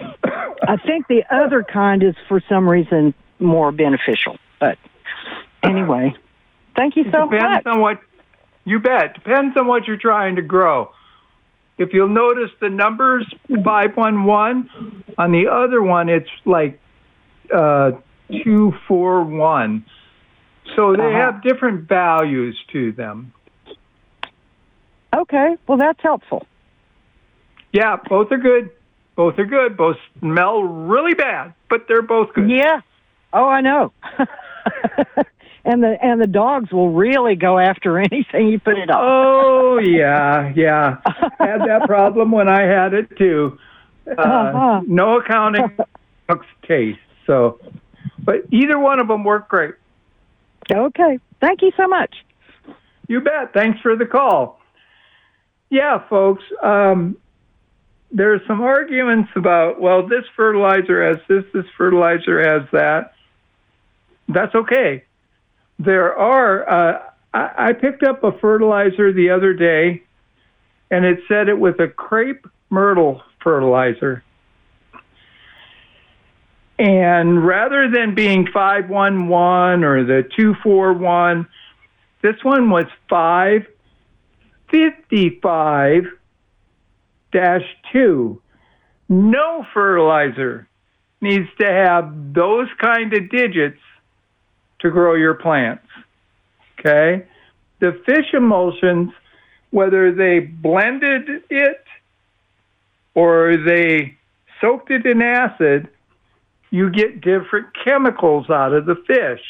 I 0.24 0.76
think 0.78 1.08
the 1.08 1.24
other 1.30 1.62
kind 1.62 2.02
is 2.02 2.14
for 2.28 2.42
some 2.48 2.68
reason 2.68 3.14
more 3.38 3.70
beneficial. 3.70 4.38
But 4.58 4.78
anyway, 5.62 6.14
thank 6.76 6.96
you 6.96 7.04
so 7.10 7.26
much. 7.26 7.64
You 8.64 8.78
bet. 8.78 9.14
Depends 9.14 9.56
on 9.56 9.66
what 9.66 9.86
you're 9.86 9.96
trying 9.96 10.36
to 10.36 10.42
grow. 10.42 10.90
If 11.78 11.92
you'll 11.92 12.08
notice 12.08 12.50
the 12.60 12.68
numbers 12.68 13.26
511, 13.48 15.04
on 15.18 15.32
the 15.32 15.48
other 15.48 15.82
one 15.82 16.08
it's 16.08 16.28
like 16.44 16.78
uh, 17.52 17.92
241. 18.44 19.84
So 20.76 20.94
they 20.94 21.02
Uh-huh. 21.02 21.10
have 21.18 21.42
different 21.42 21.88
values 21.88 22.56
to 22.72 22.92
them. 22.92 23.32
Okay, 25.14 25.56
well 25.66 25.76
that's 25.78 26.00
helpful. 26.02 26.46
Yeah, 27.72 27.96
both 28.08 28.30
are 28.32 28.38
good. 28.38 28.70
Both 29.16 29.38
are 29.38 29.44
good. 29.46 29.76
Both 29.76 29.96
smell 30.20 30.62
really 30.62 31.14
bad, 31.14 31.52
but 31.68 31.86
they're 31.88 32.02
both 32.02 32.32
good. 32.34 32.48
Yeah. 32.50 32.80
Oh, 33.32 33.48
I 33.48 33.60
know. 33.60 33.92
and 35.64 35.82
the 35.82 35.96
and 36.02 36.20
the 36.20 36.26
dogs 36.26 36.70
will 36.72 36.90
really 36.90 37.34
go 37.36 37.58
after 37.58 37.98
anything 38.10 38.48
you 38.48 38.58
put 38.58 38.78
it 38.78 38.90
on. 38.90 38.98
Oh 39.00 39.78
yeah, 39.82 40.52
yeah. 40.54 40.96
had 41.38 41.60
that 41.60 41.82
problem 41.86 42.30
when 42.32 42.48
I 42.48 42.62
had 42.62 42.94
it 42.94 43.16
too. 43.16 43.58
Uh, 44.06 44.20
Uh-huh. 44.20 44.80
No 44.86 45.18
accounting 45.20 45.76
looks 46.28 46.46
taste. 46.66 46.98
So, 47.26 47.60
but 48.24 48.42
either 48.50 48.78
one 48.78 48.98
of 48.98 49.08
them 49.08 49.22
work 49.24 49.48
great. 49.48 49.74
Okay. 50.70 51.18
Thank 51.40 51.62
you 51.62 51.72
so 51.76 51.86
much. 51.86 52.14
You 53.08 53.20
bet. 53.20 53.52
Thanks 53.52 53.80
for 53.80 53.96
the 53.96 54.06
call. 54.06 54.60
Yeah, 55.70 56.06
folks. 56.08 56.42
Um, 56.62 57.16
there's 58.10 58.40
some 58.46 58.60
arguments 58.60 59.30
about 59.36 59.80
well, 59.80 60.06
this 60.06 60.24
fertilizer 60.36 61.04
has 61.06 61.16
this, 61.28 61.44
this 61.54 61.64
fertilizer 61.78 62.40
has 62.40 62.68
that. 62.72 63.14
That's 64.28 64.54
okay. 64.54 65.04
There 65.78 66.16
are. 66.16 66.68
Uh, 66.68 67.02
I, 67.34 67.68
I 67.68 67.72
picked 67.72 68.02
up 68.02 68.24
a 68.24 68.32
fertilizer 68.38 69.12
the 69.12 69.30
other 69.30 69.54
day, 69.54 70.02
and 70.90 71.04
it 71.04 71.20
said 71.28 71.48
it 71.48 71.58
was 71.58 71.74
a 71.78 71.86
crepe 71.88 72.46
myrtle 72.70 73.22
fertilizer. 73.42 74.24
And 76.78 77.46
rather 77.46 77.90
than 77.90 78.14
being 78.14 78.48
511 78.52 79.84
or 79.84 80.04
the 80.04 80.22
241, 80.36 81.46
this 82.22 82.36
one 82.42 82.70
was 82.70 82.86
555 83.08 86.04
2. 87.92 88.42
No 89.08 89.66
fertilizer 89.74 90.68
needs 91.20 91.48
to 91.60 91.66
have 91.66 92.32
those 92.32 92.68
kind 92.80 93.12
of 93.12 93.28
digits 93.30 93.80
to 94.82 94.90
grow 94.90 95.14
your 95.14 95.34
plants. 95.34 95.86
Okay? 96.78 97.24
The 97.80 98.00
fish 98.04 98.34
emulsions, 98.34 99.12
whether 99.70 100.12
they 100.12 100.40
blended 100.40 101.44
it 101.50 101.84
or 103.14 103.56
they 103.56 104.16
soaked 104.60 104.90
it 104.90 105.06
in 105.06 105.22
acid, 105.22 105.88
you 106.70 106.90
get 106.90 107.20
different 107.20 107.68
chemicals 107.84 108.50
out 108.50 108.72
of 108.72 108.86
the 108.86 108.96
fish. 109.06 109.42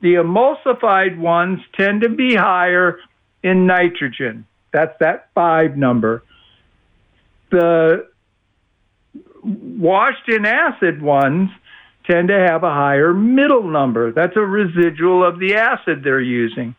The 0.00 0.14
emulsified 0.14 1.18
ones 1.18 1.60
tend 1.76 2.02
to 2.02 2.08
be 2.08 2.34
higher 2.34 2.98
in 3.42 3.66
nitrogen. 3.66 4.46
That's 4.72 4.96
that 5.00 5.28
five 5.34 5.76
number. 5.76 6.22
The 7.50 8.08
washed 9.42 10.28
in 10.28 10.44
acid 10.44 11.00
ones 11.00 11.50
tend 12.10 12.28
to 12.28 12.38
have 12.38 12.64
a 12.64 12.70
higher 12.70 13.12
middle 13.12 13.68
number. 13.68 14.12
That's 14.12 14.36
a 14.36 14.40
residual 14.40 15.26
of 15.26 15.38
the 15.38 15.54
acid 15.54 16.02
they're 16.02 16.20
using. 16.20 16.74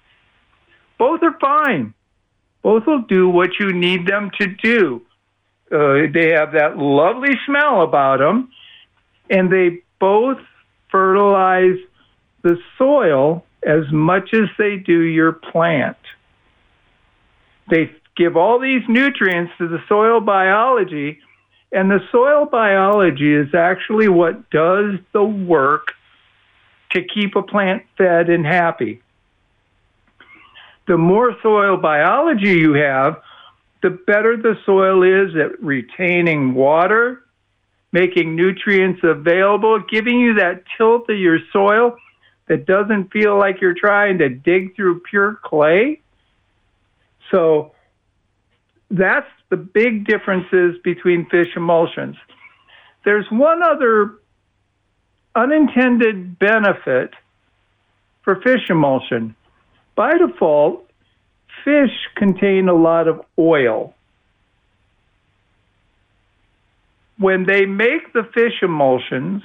Both 0.97 1.21
are 1.23 1.37
fine. 1.39 1.93
Both 2.61 2.85
will 2.87 3.01
do 3.01 3.29
what 3.29 3.51
you 3.59 3.71
need 3.71 4.07
them 4.07 4.31
to 4.39 4.47
do. 4.47 5.01
Uh, 5.71 6.11
they 6.13 6.31
have 6.33 6.53
that 6.53 6.77
lovely 6.77 7.35
smell 7.45 7.83
about 7.83 8.19
them, 8.19 8.51
and 9.29 9.51
they 9.51 9.83
both 9.99 10.39
fertilize 10.91 11.77
the 12.41 12.57
soil 12.77 13.45
as 13.63 13.83
much 13.91 14.33
as 14.33 14.49
they 14.57 14.77
do 14.77 15.01
your 15.01 15.33
plant. 15.33 15.97
They 17.69 17.91
give 18.17 18.35
all 18.35 18.59
these 18.59 18.81
nutrients 18.89 19.53
to 19.59 19.67
the 19.67 19.79
soil 19.87 20.21
biology, 20.21 21.19
and 21.71 21.89
the 21.89 21.99
soil 22.11 22.45
biology 22.45 23.33
is 23.33 23.53
actually 23.53 24.07
what 24.07 24.49
does 24.49 24.95
the 25.11 25.23
work 25.23 25.93
to 26.91 27.03
keep 27.03 27.35
a 27.35 27.43
plant 27.43 27.83
fed 27.97 28.29
and 28.29 28.45
happy. 28.45 29.01
The 30.87 30.97
more 30.97 31.35
soil 31.43 31.77
biology 31.77 32.57
you 32.57 32.73
have, 32.73 33.21
the 33.83 33.91
better 33.91 34.35
the 34.35 34.55
soil 34.65 35.03
is 35.03 35.35
at 35.35 35.61
retaining 35.63 36.55
water, 36.55 37.23
making 37.91 38.35
nutrients 38.35 39.01
available, 39.03 39.79
giving 39.79 40.19
you 40.19 40.33
that 40.35 40.63
tilt 40.77 41.09
of 41.09 41.19
your 41.19 41.39
soil 41.53 41.95
that 42.47 42.65
doesn't 42.65 43.11
feel 43.11 43.37
like 43.37 43.61
you're 43.61 43.75
trying 43.75 44.17
to 44.17 44.29
dig 44.29 44.75
through 44.75 45.01
pure 45.01 45.39
clay. 45.43 46.01
So 47.29 47.73
that's 48.89 49.27
the 49.49 49.57
big 49.57 50.05
differences 50.05 50.75
between 50.83 51.27
fish 51.29 51.49
emulsions. 51.55 52.15
There's 53.05 53.25
one 53.31 53.61
other 53.63 54.15
unintended 55.35 56.39
benefit 56.39 57.13
for 58.23 58.41
fish 58.41 58.69
emulsion. 58.69 59.35
By 59.95 60.17
default, 60.17 60.89
fish 61.63 61.91
contain 62.15 62.67
a 62.69 62.73
lot 62.73 63.07
of 63.07 63.21
oil. 63.37 63.93
When 67.17 67.45
they 67.45 67.65
make 67.65 68.13
the 68.13 68.23
fish 68.33 68.61
emulsions, 68.61 69.43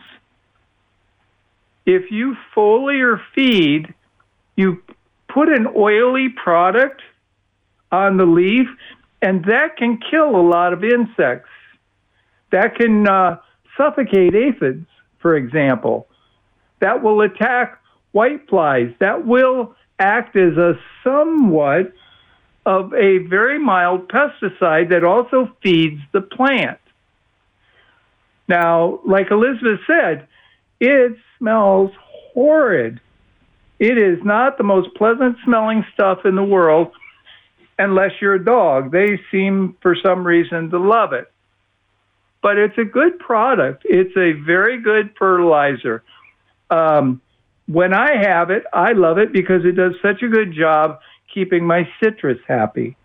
if 1.86 2.10
you 2.10 2.36
foliar 2.54 3.20
feed, 3.34 3.92
you 4.56 4.82
put 5.28 5.48
an 5.48 5.66
oily 5.76 6.28
product 6.28 7.02
on 7.90 8.16
the 8.16 8.24
leaf, 8.24 8.68
and 9.24 9.42
that 9.46 9.78
can 9.78 9.98
kill 10.10 10.36
a 10.36 10.44
lot 10.46 10.74
of 10.74 10.84
insects. 10.84 11.48
That 12.52 12.74
can 12.76 13.08
uh, 13.08 13.38
suffocate 13.74 14.34
aphids, 14.34 14.86
for 15.18 15.34
example. 15.34 16.06
That 16.80 17.02
will 17.02 17.22
attack 17.22 17.80
whiteflies. 18.14 18.96
That 18.98 19.26
will 19.26 19.74
act 19.98 20.36
as 20.36 20.58
a 20.58 20.74
somewhat 21.02 21.94
of 22.66 22.92
a 22.92 23.18
very 23.28 23.58
mild 23.58 24.08
pesticide 24.08 24.90
that 24.90 25.04
also 25.04 25.50
feeds 25.62 26.02
the 26.12 26.20
plant. 26.20 26.78
Now, 28.46 29.00
like 29.06 29.30
Elizabeth 29.30 29.80
said, 29.86 30.28
it 30.80 31.16
smells 31.38 31.92
horrid. 32.34 33.00
It 33.78 33.96
is 33.96 34.18
not 34.22 34.58
the 34.58 34.64
most 34.64 34.94
pleasant 34.96 35.38
smelling 35.46 35.82
stuff 35.94 36.26
in 36.26 36.36
the 36.36 36.44
world 36.44 36.92
unless 37.78 38.12
you're 38.20 38.34
a 38.34 38.44
dog. 38.44 38.92
They 38.92 39.20
seem, 39.30 39.76
for 39.80 39.96
some 39.96 40.26
reason, 40.26 40.70
to 40.70 40.78
love 40.78 41.12
it. 41.12 41.30
But 42.42 42.58
it's 42.58 42.76
a 42.78 42.84
good 42.84 43.18
product. 43.18 43.82
It's 43.84 44.16
a 44.16 44.32
very 44.32 44.80
good 44.80 45.14
fertilizer. 45.18 46.02
Um, 46.70 47.20
when 47.66 47.94
I 47.94 48.16
have 48.16 48.50
it, 48.50 48.64
I 48.72 48.92
love 48.92 49.18
it 49.18 49.32
because 49.32 49.64
it 49.64 49.72
does 49.72 49.94
such 50.02 50.22
a 50.22 50.28
good 50.28 50.52
job 50.52 51.00
keeping 51.32 51.66
my 51.66 51.88
citrus 52.02 52.38
happy. 52.46 52.96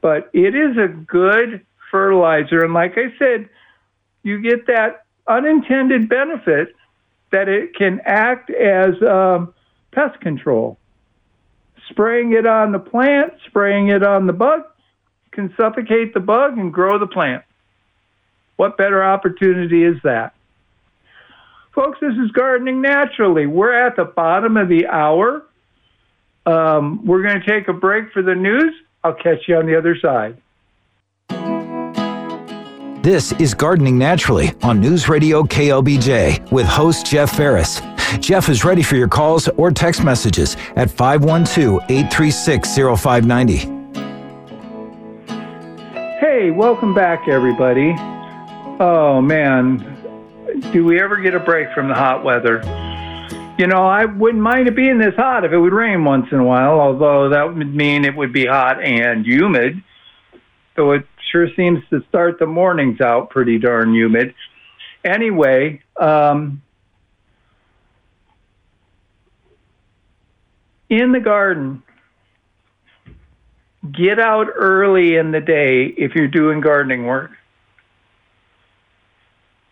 But 0.00 0.30
it 0.32 0.54
is 0.54 0.76
a 0.76 0.88
good 0.88 1.66
fertilizer. 1.90 2.64
And 2.64 2.72
like 2.72 2.96
I 2.96 3.12
said, 3.18 3.48
you 4.22 4.40
get 4.40 4.66
that 4.68 5.04
unintended 5.28 6.08
benefit 6.08 6.74
that 7.32 7.48
it 7.48 7.74
can 7.74 8.00
act 8.04 8.50
as 8.50 9.00
um, 9.02 9.52
pest 9.92 10.20
control. 10.20 10.78
Spraying 11.90 12.32
it 12.32 12.46
on 12.46 12.72
the 12.72 12.78
plant, 12.78 13.32
spraying 13.46 13.88
it 13.88 14.02
on 14.02 14.26
the 14.26 14.32
bug, 14.32 14.62
can 15.32 15.52
suffocate 15.56 16.14
the 16.14 16.20
bug 16.20 16.58
and 16.58 16.72
grow 16.72 16.98
the 16.98 17.06
plant. 17.06 17.44
What 18.56 18.76
better 18.76 19.04
opportunity 19.04 19.84
is 19.84 19.96
that? 20.02 20.34
Folks, 21.74 21.98
this 22.00 22.14
is 22.14 22.30
Gardening 22.30 22.80
Naturally. 22.80 23.46
We're 23.46 23.74
at 23.74 23.96
the 23.96 24.04
bottom 24.04 24.56
of 24.56 24.68
the 24.68 24.86
hour. 24.86 25.44
Um, 26.46 27.04
we're 27.04 27.22
going 27.22 27.38
to 27.40 27.46
take 27.46 27.68
a 27.68 27.74
break 27.74 28.12
for 28.12 28.22
the 28.22 28.34
news. 28.34 28.72
I'll 29.04 29.14
catch 29.14 29.46
you 29.46 29.56
on 29.56 29.66
the 29.66 29.76
other 29.76 29.96
side. 29.96 30.38
This 33.02 33.30
is 33.32 33.54
Gardening 33.54 33.98
Naturally 33.98 34.52
on 34.62 34.80
News 34.80 35.08
Radio 35.08 35.44
KLBJ 35.44 36.50
with 36.50 36.66
host 36.66 37.06
Jeff 37.06 37.36
Ferris. 37.36 37.80
Jeff 38.20 38.48
is 38.48 38.64
ready 38.64 38.82
for 38.82 38.96
your 38.96 39.08
calls 39.08 39.48
or 39.56 39.70
text 39.70 40.04
messages 40.04 40.56
at 40.76 40.90
512 40.90 41.82
836 41.88 42.76
0590. 43.00 43.76
Hey, 46.18 46.50
welcome 46.50 46.94
back, 46.94 47.28
everybody. 47.28 47.94
Oh, 48.78 49.20
man, 49.20 49.78
do 50.72 50.84
we 50.84 51.00
ever 51.00 51.16
get 51.16 51.34
a 51.34 51.40
break 51.40 51.72
from 51.72 51.88
the 51.88 51.94
hot 51.94 52.24
weather? 52.24 52.62
You 53.58 53.66
know, 53.66 53.86
I 53.86 54.04
wouldn't 54.04 54.42
mind 54.42 54.68
it 54.68 54.76
being 54.76 54.98
this 54.98 55.14
hot 55.16 55.44
if 55.44 55.52
it 55.52 55.58
would 55.58 55.72
rain 55.72 56.04
once 56.04 56.26
in 56.30 56.38
a 56.38 56.44
while, 56.44 56.78
although 56.78 57.30
that 57.30 57.54
would 57.54 57.74
mean 57.74 58.04
it 58.04 58.14
would 58.14 58.32
be 58.32 58.46
hot 58.46 58.82
and 58.82 59.24
humid. 59.24 59.82
So 60.74 60.92
it 60.92 61.06
sure 61.32 61.48
seems 61.56 61.82
to 61.88 62.02
start 62.08 62.38
the 62.38 62.46
mornings 62.46 63.00
out 63.00 63.30
pretty 63.30 63.58
darn 63.58 63.94
humid. 63.94 64.34
Anyway, 65.04 65.82
um, 65.98 66.60
in 70.88 71.12
the 71.12 71.20
garden, 71.20 71.82
get 73.92 74.18
out 74.18 74.48
early 74.54 75.16
in 75.16 75.32
the 75.32 75.40
day 75.40 75.86
if 75.86 76.14
you're 76.14 76.28
doing 76.28 76.60
gardening 76.60 77.06
work 77.06 77.30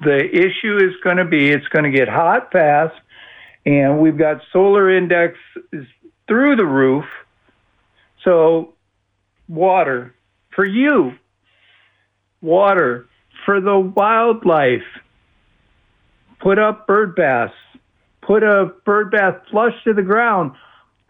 the 0.05 0.24
issue 0.24 0.77
is 0.77 0.94
going 1.03 1.16
to 1.16 1.24
be 1.24 1.48
it's 1.50 1.66
going 1.68 1.90
to 1.90 1.96
get 1.96 2.09
hot 2.09 2.53
fast, 2.53 2.94
and 3.66 3.98
we've 3.98 4.18
got 4.18 4.40
solar 4.53 4.94
index 4.94 5.38
through 6.29 6.57
the 6.57 6.66
roof. 6.66 7.05
So, 8.22 8.74
water 9.48 10.14
for 10.55 10.64
you, 10.64 11.12
water 12.40 13.07
for 13.44 13.61
the 13.61 13.79
wildlife. 13.79 14.83
Put 16.40 16.59
up 16.59 16.87
bird 16.87 17.14
baths. 17.16 17.55
Put 18.22 18.42
a 18.42 18.72
bird 18.85 19.11
bath 19.11 19.42
flush 19.50 19.74
to 19.85 19.92
the 19.92 20.03
ground 20.03 20.53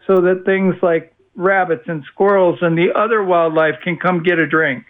so 0.07 0.21
that 0.21 0.43
things 0.45 0.75
like 0.81 1.13
rabbits 1.35 1.83
and 1.87 2.03
squirrels 2.11 2.59
and 2.61 2.77
the 2.77 2.93
other 2.95 3.23
wildlife 3.23 3.75
can 3.83 3.97
come 3.97 4.23
get 4.23 4.39
a 4.39 4.47
drink 4.47 4.85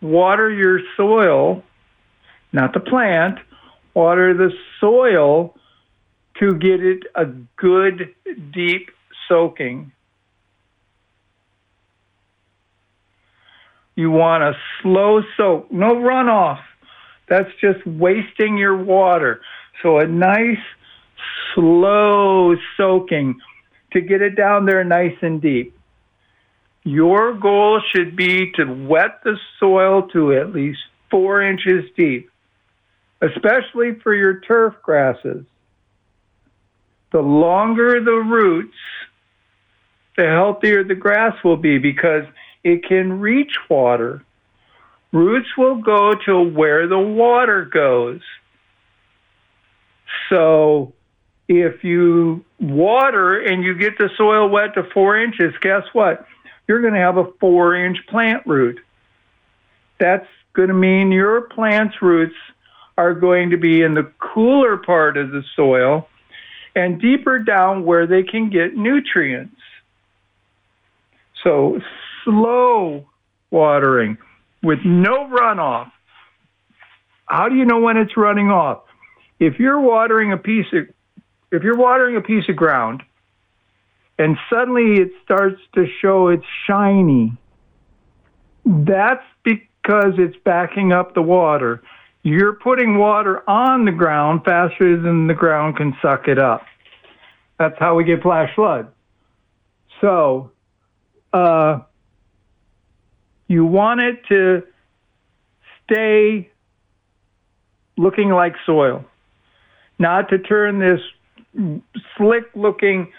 water 0.00 0.50
your 0.50 0.80
soil, 0.96 1.62
not 2.52 2.72
the 2.72 2.80
plant, 2.80 3.38
water 3.94 4.34
the 4.34 4.50
soil 4.80 5.54
to 6.38 6.54
get 6.54 6.82
it 6.82 7.04
a 7.14 7.24
good 7.56 8.14
deep 8.52 8.90
soaking. 9.28 9.92
You 13.94 14.10
want 14.10 14.42
a 14.42 14.52
slow 14.82 15.22
soak, 15.36 15.72
no 15.72 15.94
runoff. 15.94 16.60
That's 17.28 17.48
just 17.60 17.84
wasting 17.86 18.58
your 18.58 18.76
water. 18.76 19.40
So 19.82 19.98
a 19.98 20.06
nice 20.06 20.58
slow 21.56 22.54
soaking 22.76 23.40
to 23.92 24.00
get 24.00 24.22
it 24.22 24.36
down 24.36 24.66
there 24.66 24.84
nice 24.84 25.16
and 25.22 25.42
deep. 25.42 25.76
Your 26.84 27.34
goal 27.34 27.80
should 27.92 28.14
be 28.14 28.52
to 28.52 28.64
wet 28.64 29.22
the 29.24 29.36
soil 29.58 30.02
to 30.12 30.34
at 30.34 30.52
least 30.52 30.78
four 31.10 31.42
inches 31.42 31.84
deep, 31.96 32.30
especially 33.20 33.98
for 34.04 34.14
your 34.14 34.40
turf 34.40 34.74
grasses. 34.82 35.44
The 37.10 37.20
longer 37.20 38.00
the 38.04 38.12
roots, 38.12 38.76
the 40.16 40.26
healthier 40.26 40.84
the 40.84 40.94
grass 40.94 41.34
will 41.42 41.56
be 41.56 41.78
because 41.78 42.24
it 42.62 42.84
can 42.84 43.20
reach 43.20 43.56
water. 43.68 44.22
Roots 45.12 45.48
will 45.56 45.76
go 45.76 46.12
to 46.26 46.40
where 46.42 46.86
the 46.86 46.98
water 46.98 47.64
goes. 47.64 48.20
So 50.28 50.92
if 51.48 51.84
you 51.84 52.44
water 52.58 53.38
and 53.40 53.62
you 53.62 53.74
get 53.74 53.98
the 53.98 54.10
soil 54.16 54.48
wet 54.48 54.74
to 54.74 54.82
four 54.92 55.18
inches, 55.18 55.54
guess 55.60 55.82
what? 55.92 56.26
you're 56.66 56.80
going 56.80 56.94
to 56.94 57.00
have 57.00 57.16
a 57.16 57.30
four 57.40 57.74
inch 57.74 57.98
plant 58.08 58.46
root. 58.46 58.80
that's 59.98 60.26
going 60.52 60.68
to 60.68 60.74
mean 60.74 61.12
your 61.12 61.42
plant's 61.42 62.00
roots 62.00 62.34
are 62.96 63.14
going 63.14 63.50
to 63.50 63.58
be 63.58 63.82
in 63.82 63.94
the 63.94 64.10
cooler 64.18 64.78
part 64.78 65.16
of 65.16 65.30
the 65.30 65.42
soil 65.54 66.08
and 66.74 67.00
deeper 67.00 67.38
down 67.38 67.84
where 67.84 68.06
they 68.06 68.22
can 68.22 68.48
get 68.48 68.74
nutrients. 68.74 69.56
So, 71.44 71.80
slow 72.24 73.06
watering 73.50 74.16
with 74.62 74.78
no 74.84 75.28
runoff. 75.28 75.92
How 77.26 77.48
do 77.48 77.54
you 77.54 77.66
know 77.66 77.80
when 77.80 77.98
it's 77.98 78.16
running 78.16 78.50
off? 78.50 78.82
If 79.38 79.58
you're 79.58 79.80
watering 79.80 80.32
a 80.32 80.38
piece 80.38 80.66
of 80.72 80.88
if 81.52 81.62
you're 81.62 81.76
watering 81.76 82.16
a 82.16 82.20
piece 82.20 82.48
of 82.48 82.56
ground 82.56 83.02
and 84.18 84.36
suddenly 84.50 85.00
it 85.00 85.10
starts 85.24 85.60
to 85.74 85.86
show 86.00 86.28
it's 86.28 86.46
shiny, 86.66 87.32
that's 88.64 89.24
because 89.44 90.14
it's 90.18 90.36
backing 90.44 90.92
up 90.92 91.14
the 91.14 91.22
water. 91.22 91.82
You're 92.22 92.54
putting 92.54 92.98
water 92.98 93.48
on 93.48 93.84
the 93.84 93.92
ground 93.92 94.42
faster 94.44 95.00
than 95.00 95.26
the 95.28 95.34
ground 95.34 95.76
can 95.76 95.96
suck 96.02 96.26
it 96.28 96.38
up. 96.38 96.64
That's 97.58 97.78
how 97.78 97.94
we 97.94 98.04
get 98.04 98.22
flash 98.22 98.54
flood. 98.54 98.88
So, 100.00 100.50
uh, 101.32 101.80
you 103.48 103.64
want 103.64 104.00
it 104.00 104.26
to 104.28 104.62
stay 105.84 106.50
looking 107.96 108.30
like 108.30 108.54
soil, 108.66 109.04
not 109.98 110.28
to 110.30 110.38
turn 110.38 110.78
this 110.78 111.00
slick 112.16 112.44
looking 112.54 113.12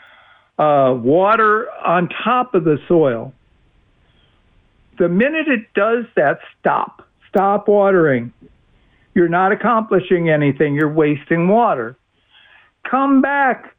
uh, 0.57 0.93
water 0.97 1.69
on 1.85 2.09
top 2.23 2.55
of 2.55 2.63
the 2.63 2.77
soil. 2.87 3.33
The 4.97 5.09
minute 5.09 5.47
it 5.47 5.73
does 5.73 6.05
that, 6.15 6.39
stop. 6.59 7.07
Stop 7.29 7.67
watering. 7.67 8.33
You're 9.13 9.29
not 9.29 9.51
accomplishing 9.51 10.29
anything, 10.29 10.75
you're 10.75 10.91
wasting 10.91 11.47
water. 11.47 11.97
Come 12.89 13.21
back 13.21 13.75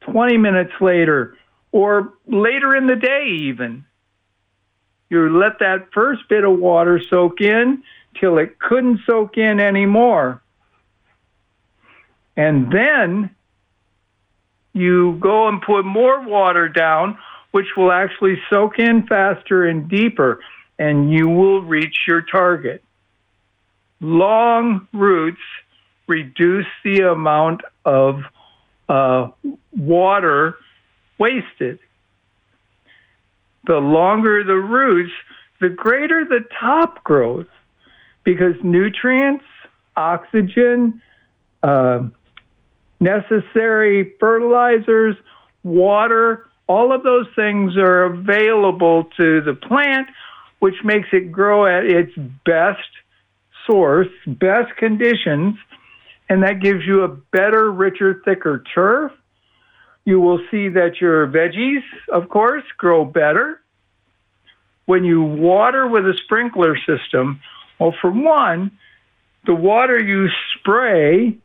20 0.00 0.36
minutes 0.38 0.72
later 0.80 1.36
or 1.72 2.14
later 2.26 2.74
in 2.74 2.86
the 2.86 2.96
day, 2.96 3.26
even. 3.28 3.84
You 5.10 5.38
let 5.38 5.58
that 5.60 5.88
first 5.92 6.28
bit 6.28 6.44
of 6.44 6.58
water 6.58 7.00
soak 7.10 7.40
in 7.40 7.82
till 8.18 8.38
it 8.38 8.58
couldn't 8.58 9.00
soak 9.06 9.36
in 9.36 9.60
anymore. 9.60 10.42
And 12.36 12.72
then 12.72 13.33
you 14.74 15.16
go 15.20 15.48
and 15.48 15.62
put 15.62 15.84
more 15.84 16.20
water 16.20 16.68
down, 16.68 17.16
which 17.52 17.68
will 17.76 17.92
actually 17.92 18.36
soak 18.50 18.78
in 18.78 19.06
faster 19.06 19.64
and 19.64 19.88
deeper, 19.88 20.40
and 20.78 21.10
you 21.10 21.28
will 21.28 21.62
reach 21.62 21.96
your 22.06 22.20
target. 22.20 22.82
Long 24.00 24.86
roots 24.92 25.40
reduce 26.06 26.66
the 26.82 27.00
amount 27.08 27.62
of 27.84 28.22
uh, 28.88 29.28
water 29.74 30.56
wasted. 31.16 31.78
The 33.66 33.78
longer 33.78 34.44
the 34.44 34.56
roots, 34.56 35.12
the 35.60 35.70
greater 35.70 36.24
the 36.24 36.44
top 36.60 37.02
growth 37.04 37.46
because 38.24 38.56
nutrients, 38.62 39.44
oxygen, 39.96 41.00
uh, 41.62 42.08
necessary 43.04 44.14
fertilizers, 44.18 45.14
water, 45.62 46.46
all 46.66 46.92
of 46.92 47.02
those 47.02 47.26
things 47.36 47.76
are 47.76 48.04
available 48.04 49.04
to 49.18 49.42
the 49.42 49.54
plant, 49.54 50.08
which 50.58 50.74
makes 50.82 51.08
it 51.12 51.30
grow 51.30 51.66
at 51.66 51.84
its 51.84 52.12
best 52.46 52.80
source, 53.66 54.08
best 54.26 54.74
conditions, 54.78 55.56
and 56.28 56.42
that 56.42 56.60
gives 56.60 56.80
you 56.86 57.02
a 57.02 57.08
better, 57.08 57.70
richer, 57.70 58.22
thicker 58.24 58.64
turf. 58.74 59.12
You 60.06 60.20
will 60.20 60.40
see 60.50 60.68
that 60.70 61.00
your 61.00 61.26
veggies, 61.26 61.82
of 62.12 62.28
course, 62.28 62.64
grow 62.78 63.04
better. 63.04 63.60
When 64.86 65.04
you 65.04 65.22
water 65.22 65.86
with 65.86 66.04
a 66.04 66.14
sprinkler 66.24 66.76
system, 66.86 67.40
well, 67.78 67.94
for 68.00 68.10
one, 68.10 68.70
the 69.46 69.54
water 69.54 69.98
you 70.02 70.28
spray 70.58 71.38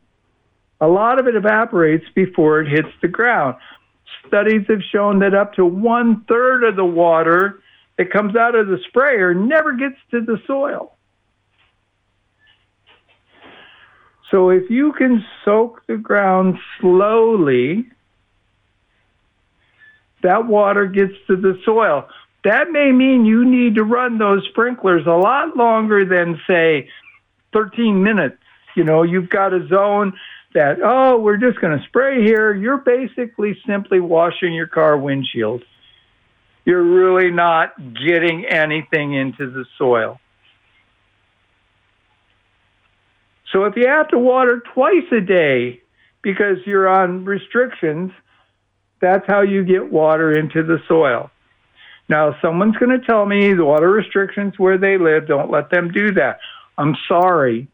a 0.82 0.88
lot 0.88 1.20
of 1.20 1.28
it 1.28 1.36
evaporates 1.36 2.06
before 2.16 2.62
it 2.62 2.70
hits 2.70 2.90
the 3.02 3.08
ground. 3.08 3.56
Studies 4.28 4.66
have 4.68 4.82
shown 4.92 5.20
that 5.20 5.34
up 5.34 5.54
to 5.56 5.66
one 5.66 6.24
third 6.28 6.64
of 6.64 6.76
the 6.76 6.86
water 6.86 7.62
that 7.98 8.12
comes 8.12 8.36
out 8.36 8.56
of 8.56 8.68
the 8.68 8.78
sprayer 8.88 9.34
never 9.34 9.74
gets 9.74 9.98
to 10.12 10.22
the 10.22 10.38
soil. 10.48 10.96
So 14.32 14.50
if 14.50 14.70
you 14.70 14.94
can 14.94 15.26
soak 15.44 15.86
the 15.88 15.98
ground 15.98 16.60
slowly, 16.80 17.90
that 20.22 20.46
water 20.48 20.86
gets 20.86 21.14
to 21.28 21.36
the 21.36 21.60
soil. 21.66 22.08
That 22.44 22.72
may 22.72 22.92
mean 22.92 23.26
you 23.26 23.44
need 23.44 23.76
to 23.76 23.84
run 23.84 24.18
those 24.18 24.46
sprinklers 24.50 25.06
a 25.08 25.12
lot 25.12 25.58
longer 25.58 26.06
than, 26.06 26.40
say, 26.48 26.90
13 27.54 28.02
minutes. 28.02 28.38
You 28.76 28.84
know, 28.84 29.04
you've 29.04 29.30
got 29.30 29.54
a 29.54 29.68
zone 29.68 30.14
that, 30.54 30.78
oh, 30.84 31.20
we're 31.20 31.38
just 31.38 31.62
going 31.62 31.78
to 31.78 31.84
spray 31.86 32.24
here, 32.24 32.54
you're 32.54 32.78
basically 32.78 33.58
simply 33.68 34.00
washing 34.00 34.54
your 34.54 34.68
car 34.68 34.98
windshield. 34.98 35.64
You're 36.66 36.84
really 36.84 37.32
not 37.32 37.74
getting 37.78 38.46
anything 38.46 39.14
into 39.14 39.50
the 39.50 39.66
soil. 39.78 40.20
So 43.52 43.66
if 43.66 43.76
you 43.76 43.88
have 43.88 44.10
to 44.10 44.20
water 44.20 44.62
twice 44.74 45.12
a 45.12 45.22
day 45.22 45.82
because 46.22 46.58
you're 46.66 46.88
on 46.88 47.26
restrictions, 47.26 48.12
that's 49.02 49.26
how 49.28 49.42
you 49.42 49.64
get 49.64 49.92
water 49.92 50.32
into 50.32 50.64
the 50.64 50.78
soil. 50.88 51.32
Now, 52.10 52.36
someone's 52.42 52.76
going 52.78 53.00
to 53.00 53.06
tell 53.06 53.26
me 53.26 53.54
the 53.54 53.66
water 53.66 53.90
restrictions 53.90 54.56
where 54.58 54.78
they 54.78 54.98
live, 54.98 55.28
don't 55.28 55.52
let 55.52 55.70
them 55.70 55.92
do 55.92 56.12
that. 56.14 56.40
I'm 56.78 56.96
sorry 57.08 57.68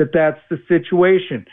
that 0.00 0.12
that's 0.12 0.40
the 0.48 0.60
situation. 0.66 1.46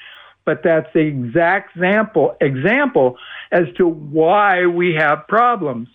But 0.45 0.62
that's 0.63 0.88
the 0.93 1.01
exact 1.01 1.75
example, 1.75 2.38
example 2.39 3.17
as 3.51 3.65
to 3.77 3.86
why 3.86 4.65
we 4.65 4.95
have 4.97 5.27
problems. 5.27 5.89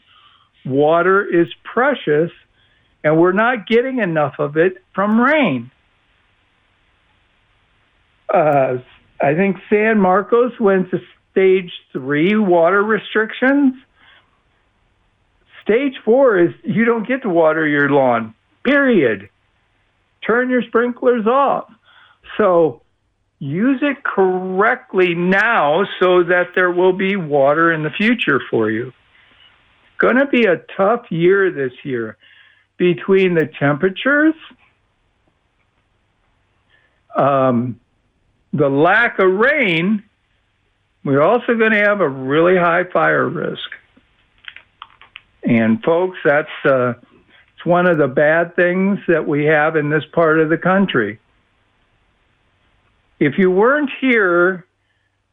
Water 0.66 1.24
is 1.24 1.48
precious, 1.64 2.30
and 3.02 3.18
we're 3.18 3.32
not 3.32 3.66
getting 3.66 3.98
enough 3.98 4.34
of 4.38 4.58
it 4.58 4.74
from 4.94 5.18
rain. 5.18 5.70
Uh, 8.32 8.76
I 9.20 9.34
think 9.34 9.56
San 9.70 9.98
Marcos 9.98 10.52
went 10.60 10.90
to 10.90 10.98
stage 11.30 11.72
three 11.92 12.36
water 12.36 12.82
restrictions. 12.82 13.74
Stage 15.62 15.94
four 16.04 16.38
is 16.38 16.50
you 16.62 16.84
don't 16.84 17.08
get 17.08 17.22
to 17.22 17.28
water 17.30 17.66
your 17.66 17.88
lawn, 17.88 18.34
period. 18.64 19.30
Turn 20.26 20.50
your 20.50 20.62
sprinklers 20.62 21.26
off. 21.26 21.70
So 22.38 22.82
use 23.38 23.80
it 23.82 24.04
correctly 24.04 25.14
now 25.14 25.84
so 26.00 26.22
that 26.22 26.48
there 26.54 26.70
will 26.70 26.92
be 26.92 27.16
water 27.16 27.72
in 27.72 27.82
the 27.82 27.90
future 27.90 28.40
for 28.50 28.70
you. 28.70 28.92
Going 29.98 30.16
to 30.16 30.26
be 30.26 30.44
a 30.44 30.58
tough 30.76 31.10
year 31.10 31.50
this 31.50 31.72
year 31.84 32.16
between 32.76 33.34
the 33.34 33.48
temperatures, 33.58 34.34
um, 37.16 37.80
the 38.52 38.68
lack 38.68 39.18
of 39.18 39.30
rain. 39.30 40.02
We're 41.04 41.22
also 41.22 41.56
going 41.56 41.72
to 41.72 41.78
have 41.78 42.00
a 42.00 42.08
really 42.08 42.56
high 42.56 42.84
fire 42.84 43.28
risk. 43.28 43.68
And 45.42 45.82
folks, 45.82 46.18
that's 46.24 46.48
uh, 46.64 46.94
it's 47.56 47.66
one 47.66 47.86
of 47.86 47.98
the 47.98 48.08
bad 48.08 48.54
things 48.54 48.98
that 49.08 49.26
we 49.26 49.44
have 49.46 49.76
in 49.76 49.90
this 49.90 50.04
part 50.12 50.38
of 50.38 50.48
the 50.48 50.58
country. 50.58 51.18
If 53.24 53.38
you 53.38 53.52
weren't 53.52 53.90
here 54.00 54.66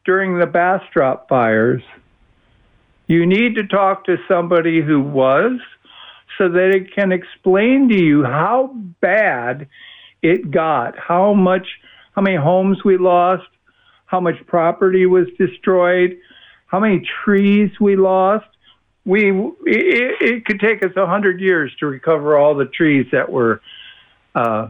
during 0.04 0.38
the 0.38 0.46
Bastrop 0.46 1.28
fires, 1.28 1.82
you 3.08 3.26
need 3.26 3.56
to 3.56 3.66
talk 3.66 4.04
to 4.04 4.16
somebody 4.28 4.80
who 4.80 5.00
was 5.00 5.58
so 6.38 6.48
that 6.50 6.70
it 6.72 6.94
can 6.94 7.10
explain 7.10 7.88
to 7.88 8.00
you 8.00 8.22
how 8.22 8.72
bad 9.00 9.66
it 10.22 10.52
got, 10.52 10.96
how 11.00 11.34
much, 11.34 11.66
how 12.12 12.22
many 12.22 12.36
homes 12.36 12.78
we 12.84 12.96
lost, 12.96 13.48
how 14.06 14.20
much 14.20 14.36
property 14.46 15.06
was 15.06 15.26
destroyed, 15.36 16.16
how 16.68 16.78
many 16.78 17.04
trees 17.24 17.72
we 17.80 17.96
lost. 17.96 18.46
We 19.04 19.30
it, 19.32 20.16
it 20.20 20.44
could 20.44 20.60
take 20.60 20.84
us 20.84 20.92
a 20.96 21.06
hundred 21.06 21.40
years 21.40 21.74
to 21.80 21.86
recover 21.86 22.38
all 22.38 22.54
the 22.54 22.66
trees 22.66 23.06
that 23.10 23.32
were 23.32 23.60
uh, 24.36 24.68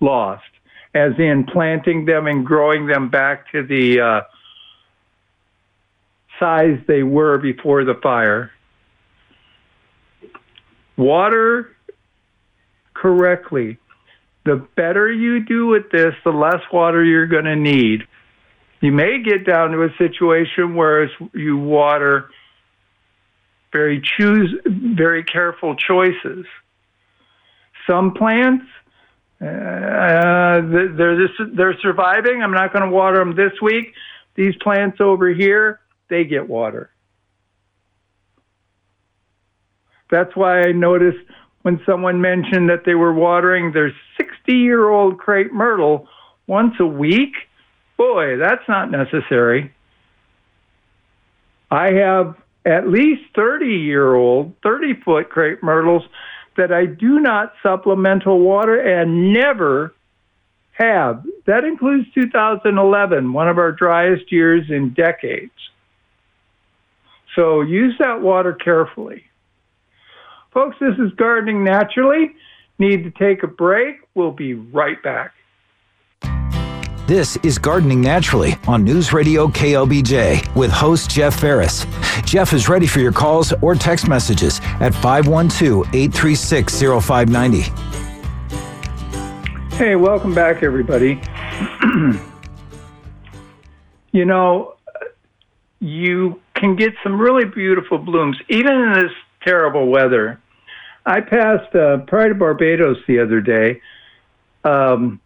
lost 0.00 0.44
as 0.96 1.12
in 1.18 1.44
planting 1.44 2.06
them 2.06 2.26
and 2.26 2.46
growing 2.46 2.86
them 2.86 3.10
back 3.10 3.52
to 3.52 3.62
the 3.62 4.00
uh, 4.00 4.20
size 6.40 6.78
they 6.88 7.02
were 7.02 7.36
before 7.36 7.84
the 7.84 7.94
fire. 8.02 8.50
Water 10.96 11.76
correctly, 12.94 13.76
the 14.46 14.66
better 14.74 15.12
you 15.12 15.44
do 15.44 15.66
with 15.66 15.90
this, 15.90 16.14
the 16.24 16.30
less 16.30 16.62
water 16.72 17.04
you're 17.04 17.26
going 17.26 17.44
to 17.44 17.56
need. 17.56 18.04
You 18.80 18.92
may 18.92 19.22
get 19.22 19.44
down 19.44 19.72
to 19.72 19.82
a 19.82 19.90
situation 19.98 20.74
where 20.76 21.10
you 21.34 21.58
water 21.58 22.30
very 23.70 24.00
choose 24.00 24.54
very 24.64 25.24
careful 25.24 25.76
choices. 25.76 26.46
Some 27.86 28.14
plants 28.14 28.64
uh, 29.40 30.60
they're 30.62 31.28
they're 31.54 31.78
surviving. 31.80 32.42
I'm 32.42 32.52
not 32.52 32.72
going 32.72 32.84
to 32.84 32.90
water 32.90 33.18
them 33.18 33.36
this 33.36 33.52
week. 33.60 33.92
These 34.34 34.54
plants 34.62 34.98
over 35.00 35.28
here, 35.28 35.80
they 36.08 36.24
get 36.24 36.48
water. 36.48 36.90
That's 40.10 40.34
why 40.36 40.60
I 40.60 40.72
noticed 40.72 41.18
when 41.62 41.80
someone 41.84 42.20
mentioned 42.20 42.70
that 42.70 42.84
they 42.86 42.94
were 42.94 43.12
watering 43.12 43.72
their 43.72 43.92
60 44.16 44.52
year 44.52 44.88
old 44.88 45.18
crepe 45.18 45.52
myrtle 45.52 46.08
once 46.46 46.74
a 46.80 46.86
week. 46.86 47.34
Boy, 47.96 48.36
that's 48.36 48.66
not 48.68 48.90
necessary. 48.90 49.72
I 51.70 51.92
have 51.92 52.36
at 52.64 52.88
least 52.88 53.22
30 53.34 53.66
year 53.66 54.14
old, 54.14 54.54
30 54.62 55.00
foot 55.04 55.28
crepe 55.28 55.62
myrtles 55.62 56.02
that 56.56 56.72
I 56.72 56.86
do 56.86 57.20
not 57.20 57.52
supplemental 57.62 58.40
water 58.40 58.78
and 58.78 59.32
never 59.32 59.94
have. 60.72 61.24
That 61.46 61.64
includes 61.64 62.06
2011, 62.14 63.32
one 63.32 63.48
of 63.48 63.58
our 63.58 63.72
driest 63.72 64.30
years 64.30 64.70
in 64.70 64.92
decades. 64.94 65.52
So 67.34 67.60
use 67.60 67.94
that 67.98 68.20
water 68.20 68.52
carefully. 68.52 69.24
Folks, 70.52 70.76
this 70.80 70.94
is 70.98 71.12
Gardening 71.16 71.64
Naturally. 71.64 72.34
Need 72.78 73.04
to 73.04 73.10
take 73.10 73.42
a 73.42 73.46
break. 73.46 73.96
We'll 74.14 74.32
be 74.32 74.54
right 74.54 75.02
back. 75.02 75.32
This 77.06 77.36
is 77.44 77.56
Gardening 77.56 78.00
Naturally 78.00 78.56
on 78.66 78.82
News 78.82 79.12
Radio 79.12 79.46
KLBJ 79.46 80.56
with 80.56 80.72
host 80.72 81.08
Jeff 81.08 81.38
Ferris. 81.38 81.86
Jeff 82.24 82.52
is 82.52 82.68
ready 82.68 82.88
for 82.88 82.98
your 82.98 83.12
calls 83.12 83.52
or 83.62 83.76
text 83.76 84.08
messages 84.08 84.60
at 84.80 84.92
512 84.92 85.86
836 85.94 86.80
0590. 87.06 87.60
Hey, 89.76 89.94
welcome 89.94 90.34
back, 90.34 90.64
everybody. 90.64 91.20
you 94.10 94.24
know, 94.24 94.74
you 95.78 96.40
can 96.54 96.74
get 96.74 96.92
some 97.04 97.20
really 97.20 97.44
beautiful 97.44 97.98
blooms, 97.98 98.36
even 98.48 98.72
in 98.72 98.94
this 98.94 99.12
terrible 99.44 99.86
weather. 99.86 100.40
I 101.04 101.20
passed 101.20 101.72
uh, 101.72 101.98
Pride 101.98 102.32
of 102.32 102.40
Barbados 102.40 102.96
the 103.06 103.20
other 103.20 103.40
day, 103.40 103.80
um, 104.64 105.20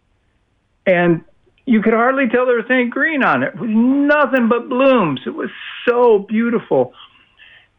and 0.85 1.23
you 1.71 1.81
could 1.81 1.93
hardly 1.93 2.27
tell 2.27 2.45
there 2.45 2.57
was 2.57 2.65
any 2.69 2.87
green 2.87 3.23
on 3.23 3.43
it. 3.43 3.53
It 3.53 3.59
was 3.61 3.69
nothing 3.71 4.49
but 4.49 4.67
blooms. 4.67 5.21
It 5.25 5.29
was 5.29 5.49
so 5.87 6.19
beautiful. 6.19 6.93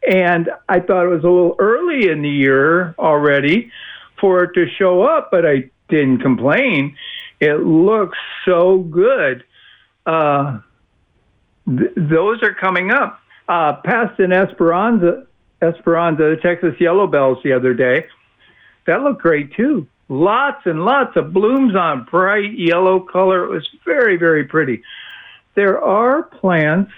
And 0.09 0.49
I 0.67 0.79
thought 0.79 1.05
it 1.05 1.09
was 1.09 1.23
a 1.23 1.29
little 1.29 1.55
early 1.59 2.09
in 2.09 2.23
the 2.23 2.29
year 2.29 2.95
already 2.97 3.71
for 4.19 4.45
it 4.45 4.55
to 4.55 4.65
show 4.79 5.03
up, 5.03 5.29
but 5.29 5.45
I 5.45 5.69
didn't 5.89 6.21
complain. 6.21 6.97
It 7.39 7.59
looks 7.59 8.17
so 8.45 8.79
good. 8.79 9.43
Uh, 10.07 10.61
th- 11.67 11.91
those 11.95 12.41
are 12.41 12.55
coming 12.55 12.89
up. 12.89 13.19
Uh, 13.47 13.73
passed 13.83 14.19
an 14.19 14.33
Esperanza, 14.33 15.27
Esperanza, 15.61 16.35
the 16.35 16.37
Texas 16.41 16.73
Yellow 16.79 17.05
Bells 17.05 17.37
the 17.43 17.53
other 17.53 17.75
day. 17.75 18.07
That 18.87 19.03
looked 19.03 19.21
great 19.21 19.53
too 19.53 19.87
lots 20.09 20.65
and 20.65 20.85
lots 20.85 21.15
of 21.15 21.33
blooms 21.33 21.75
on 21.75 22.05
bright 22.09 22.57
yellow 22.57 22.99
color. 22.99 23.45
It 23.45 23.49
was 23.49 23.67
very, 23.85 24.17
very 24.17 24.45
pretty. 24.45 24.83
There 25.55 25.81
are 25.81 26.23
plants 26.23 26.91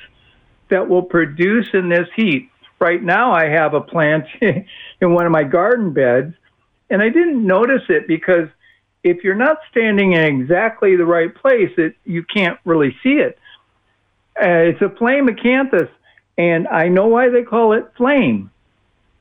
that 0.69 0.87
will 0.87 1.03
produce 1.03 1.67
in 1.73 1.89
this 1.89 2.07
heat. 2.15 2.49
Right 2.79 3.01
now, 3.01 3.31
I 3.31 3.45
have 3.45 3.73
a 3.73 3.81
plant 3.81 4.25
in 4.41 5.13
one 5.13 5.25
of 5.25 5.31
my 5.31 5.43
garden 5.43 5.93
beds, 5.93 6.33
and 6.89 7.01
I 7.01 7.09
didn't 7.09 7.45
notice 7.45 7.83
it 7.89 8.07
because 8.07 8.49
if 9.03 9.23
you're 9.23 9.35
not 9.35 9.59
standing 9.69 10.13
in 10.13 10.41
exactly 10.41 10.95
the 10.95 11.05
right 11.05 11.33
place, 11.33 11.71
it, 11.77 11.95
you 12.05 12.23
can't 12.23 12.59
really 12.65 12.95
see 13.03 13.13
it. 13.13 13.37
Uh, 14.37 14.73
it's 14.73 14.81
a 14.81 14.89
flame 14.89 15.27
acanthus, 15.27 15.89
and 16.37 16.67
I 16.67 16.89
know 16.89 17.07
why 17.07 17.29
they 17.29 17.43
call 17.43 17.73
it 17.73 17.85
flame. 17.95 18.51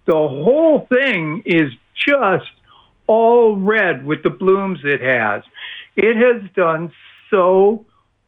The 0.06 0.12
whole 0.12 0.86
thing 0.90 1.42
is 1.46 1.70
just 1.94 2.50
all 3.06 3.56
red 3.56 4.04
with 4.04 4.22
the 4.22 4.30
blooms 4.30 4.80
it 4.84 5.00
has. 5.00 5.42
It 5.96 6.16
has 6.16 6.50
done 6.54 6.92
so 7.30 7.86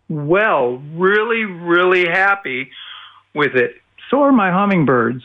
well. 0.09 0.83
Really, 0.95 1.45
really 1.45 2.07
happy 2.07 2.71
with 3.35 3.55
it. 3.55 3.77
So 4.11 4.23
are 4.23 4.33
my 4.33 4.51
hummingbirds. 4.51 5.23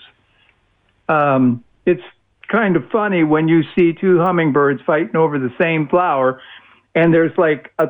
Um, 1.07 1.63
it's 1.85 2.01
kind 2.47 2.75
of 2.75 2.89
funny 2.91 3.23
when 3.23 3.47
you 3.47 3.63
see 3.75 3.93
two 3.93 4.19
hummingbirds 4.19 4.81
fighting 4.85 5.15
over 5.15 5.39
the 5.39 5.53
same 5.59 5.87
flower, 5.87 6.41
and 6.95 7.13
there's 7.13 7.37
like 7.37 7.71
a 7.79 7.89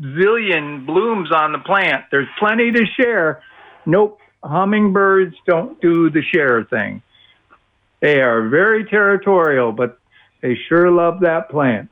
zillion 0.00 0.86
blooms 0.86 1.30
on 1.32 1.52
the 1.52 1.58
plant. 1.58 2.04
There's 2.10 2.28
plenty 2.38 2.70
to 2.72 2.84
share. 2.98 3.42
Nope, 3.86 4.18
hummingbirds 4.42 5.36
don't 5.46 5.80
do 5.80 6.10
the 6.10 6.22
share 6.22 6.64
thing. 6.64 7.02
They 8.00 8.20
are 8.20 8.48
very 8.48 8.84
territorial, 8.84 9.72
but 9.72 9.99
they 10.40 10.56
sure 10.68 10.90
love 10.90 11.20
that 11.20 11.50
plant. 11.50 11.90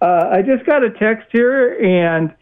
Uh, 0.00 0.28
I 0.32 0.42
just 0.42 0.66
got 0.66 0.82
a 0.82 0.90
text 0.90 1.28
here, 1.30 1.74
and 1.80 2.34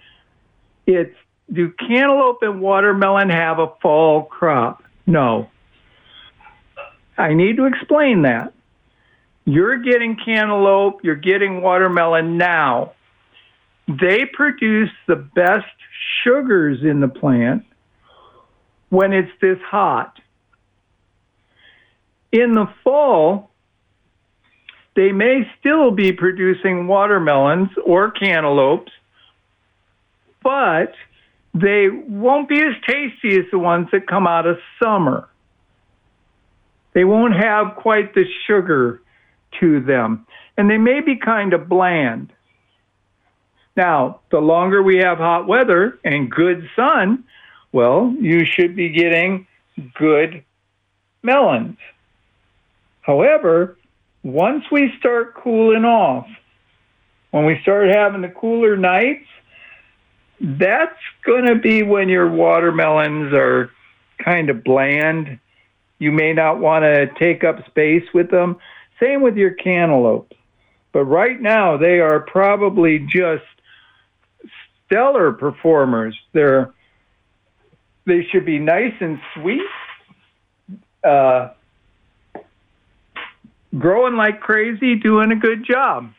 it's 0.86 1.14
Do 1.52 1.70
cantaloupe 1.72 2.42
and 2.42 2.60
watermelon 2.60 3.28
have 3.28 3.58
a 3.58 3.68
fall 3.82 4.24
crop? 4.24 4.82
No. 5.06 5.50
I 7.18 7.34
need 7.34 7.56
to 7.56 7.66
explain 7.66 8.22
that. 8.22 8.54
You're 9.44 9.78
getting 9.78 10.16
cantaloupe, 10.16 11.02
you're 11.02 11.16
getting 11.16 11.60
watermelon 11.60 12.38
now. 12.38 12.92
They 13.88 14.24
produce 14.24 14.90
the 15.06 15.16
best 15.16 15.66
sugars 16.22 16.82
in 16.82 17.00
the 17.00 17.08
plant 17.08 17.64
when 18.90 19.12
it's 19.12 19.32
this 19.40 19.58
hot. 19.62 20.20
In 22.30 22.54
the 22.54 22.68
fall, 22.84 23.49
they 25.00 25.12
may 25.12 25.50
still 25.58 25.90
be 25.90 26.12
producing 26.12 26.86
watermelons 26.86 27.70
or 27.86 28.10
cantaloupes, 28.10 28.92
but 30.42 30.92
they 31.54 31.88
won't 31.88 32.50
be 32.50 32.60
as 32.60 32.74
tasty 32.86 33.38
as 33.38 33.46
the 33.50 33.58
ones 33.58 33.88
that 33.92 34.06
come 34.06 34.26
out 34.26 34.46
of 34.46 34.58
summer. 34.78 35.26
They 36.92 37.04
won't 37.04 37.34
have 37.34 37.76
quite 37.76 38.12
the 38.14 38.26
sugar 38.46 39.00
to 39.60 39.80
them, 39.80 40.26
and 40.58 40.68
they 40.68 40.76
may 40.76 41.00
be 41.00 41.16
kind 41.16 41.54
of 41.54 41.66
bland. 41.66 42.30
Now, 43.74 44.20
the 44.30 44.40
longer 44.40 44.82
we 44.82 44.98
have 44.98 45.16
hot 45.16 45.46
weather 45.46 45.98
and 46.04 46.30
good 46.30 46.68
sun, 46.76 47.24
well, 47.72 48.14
you 48.20 48.44
should 48.44 48.76
be 48.76 48.90
getting 48.90 49.46
good 49.94 50.44
melons. 51.22 51.78
However, 53.00 53.78
once 54.22 54.64
we 54.70 54.92
start 54.98 55.34
cooling 55.34 55.84
off, 55.84 56.26
when 57.30 57.46
we 57.46 57.58
start 57.62 57.88
having 57.90 58.22
the 58.22 58.28
cooler 58.28 58.76
nights, 58.76 59.26
that's 60.40 60.98
going 61.24 61.46
to 61.46 61.56
be 61.56 61.82
when 61.82 62.08
your 62.08 62.30
watermelons 62.30 63.32
are 63.32 63.70
kind 64.22 64.50
of 64.50 64.64
bland. 64.64 65.38
You 65.98 66.12
may 66.12 66.32
not 66.32 66.58
want 66.58 66.82
to 66.82 67.06
take 67.18 67.44
up 67.44 67.64
space 67.66 68.04
with 68.14 68.30
them. 68.30 68.56
Same 68.98 69.22
with 69.22 69.36
your 69.36 69.52
cantaloupes. 69.52 70.36
But 70.92 71.04
right 71.04 71.40
now, 71.40 71.76
they 71.76 72.00
are 72.00 72.20
probably 72.20 72.98
just 72.98 73.44
stellar 74.86 75.32
performers. 75.32 76.18
They're 76.32 76.72
they 78.06 78.26
should 78.32 78.44
be 78.44 78.58
nice 78.58 78.94
and 79.00 79.20
sweet. 79.34 79.60
Uh, 81.04 81.50
growing 83.78 84.16
like 84.16 84.40
crazy, 84.40 84.96
doing 84.96 85.32
a 85.32 85.36
good 85.36 85.64
job. 85.64 86.12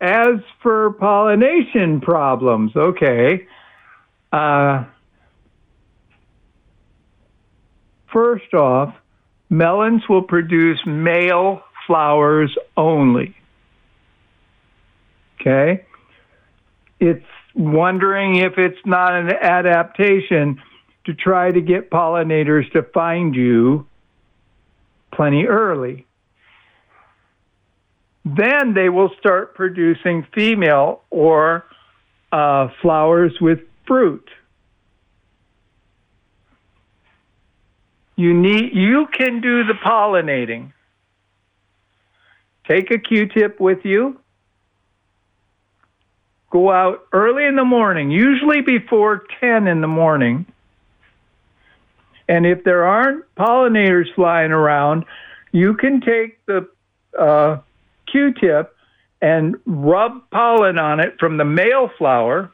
As 0.00 0.40
for 0.62 0.92
pollination 0.92 2.00
problems, 2.00 2.72
okay. 2.76 3.46
Uh, 4.32 4.84
first 8.12 8.52
off, 8.54 8.94
melons 9.48 10.02
will 10.08 10.22
produce 10.22 10.78
male 10.84 11.62
flowers 11.86 12.54
only. 12.76 13.34
Okay? 15.40 15.84
It's 17.00 17.24
wondering 17.54 18.36
if 18.36 18.58
it's 18.58 18.78
not 18.84 19.14
an 19.14 19.30
adaptation 19.30 20.60
to 21.06 21.14
try 21.14 21.50
to 21.50 21.60
get 21.60 21.90
pollinators 21.90 22.70
to 22.72 22.82
find 22.82 23.34
you 23.34 23.86
plenty 25.16 25.46
early. 25.46 26.06
then 28.24 28.72
they 28.74 28.88
will 28.88 29.10
start 29.18 29.54
producing 29.54 30.26
female 30.34 31.02
or 31.10 31.64
uh, 32.32 32.68
flowers 32.80 33.32
with 33.40 33.60
fruit. 33.86 34.28
You 38.16 38.32
need 38.32 38.70
you 38.72 39.06
can 39.12 39.40
do 39.40 39.64
the 39.64 39.74
pollinating. 39.74 40.72
Take 42.68 42.90
a 42.90 42.98
Q-tip 42.98 43.60
with 43.60 43.84
you. 43.84 44.18
Go 46.50 46.70
out 46.70 47.06
early 47.12 47.44
in 47.44 47.56
the 47.56 47.64
morning, 47.64 48.10
usually 48.10 48.62
before 48.62 49.24
10 49.40 49.66
in 49.66 49.80
the 49.80 49.88
morning. 49.88 50.46
And 52.28 52.46
if 52.46 52.64
there 52.64 52.84
aren't 52.84 53.24
pollinators 53.34 54.12
flying 54.14 54.52
around, 54.52 55.04
you 55.52 55.74
can 55.74 56.00
take 56.00 56.44
the 56.46 56.68
uh, 57.18 57.58
Q-tip 58.10 58.74
and 59.20 59.56
rub 59.66 60.30
pollen 60.30 60.78
on 60.78 61.00
it 61.00 61.16
from 61.18 61.36
the 61.36 61.44
male 61.44 61.90
flower, 61.96 62.50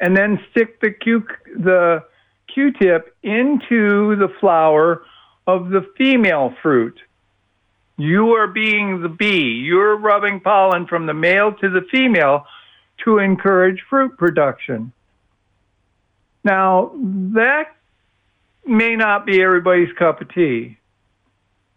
and 0.00 0.16
then 0.16 0.38
stick 0.50 0.80
the 0.80 0.90
Q 0.90 1.26
the 1.56 2.04
Q-tip 2.52 3.16
into 3.22 4.16
the 4.16 4.28
flower 4.40 5.02
of 5.46 5.70
the 5.70 5.86
female 5.96 6.54
fruit. 6.62 6.98
You 7.96 8.32
are 8.32 8.46
being 8.46 9.00
the 9.00 9.08
bee. 9.08 9.62
You're 9.64 9.96
rubbing 9.96 10.40
pollen 10.40 10.86
from 10.86 11.06
the 11.06 11.14
male 11.14 11.54
to 11.54 11.70
the 11.70 11.86
female 11.90 12.46
to 13.04 13.18
encourage 13.18 13.82
fruit 13.88 14.18
production. 14.18 14.92
Now, 16.44 16.92
that 17.34 17.75
may 18.66 18.96
not 18.96 19.26
be 19.26 19.42
everybody's 19.42 19.92
cup 19.98 20.20
of 20.20 20.32
tea. 20.32 20.78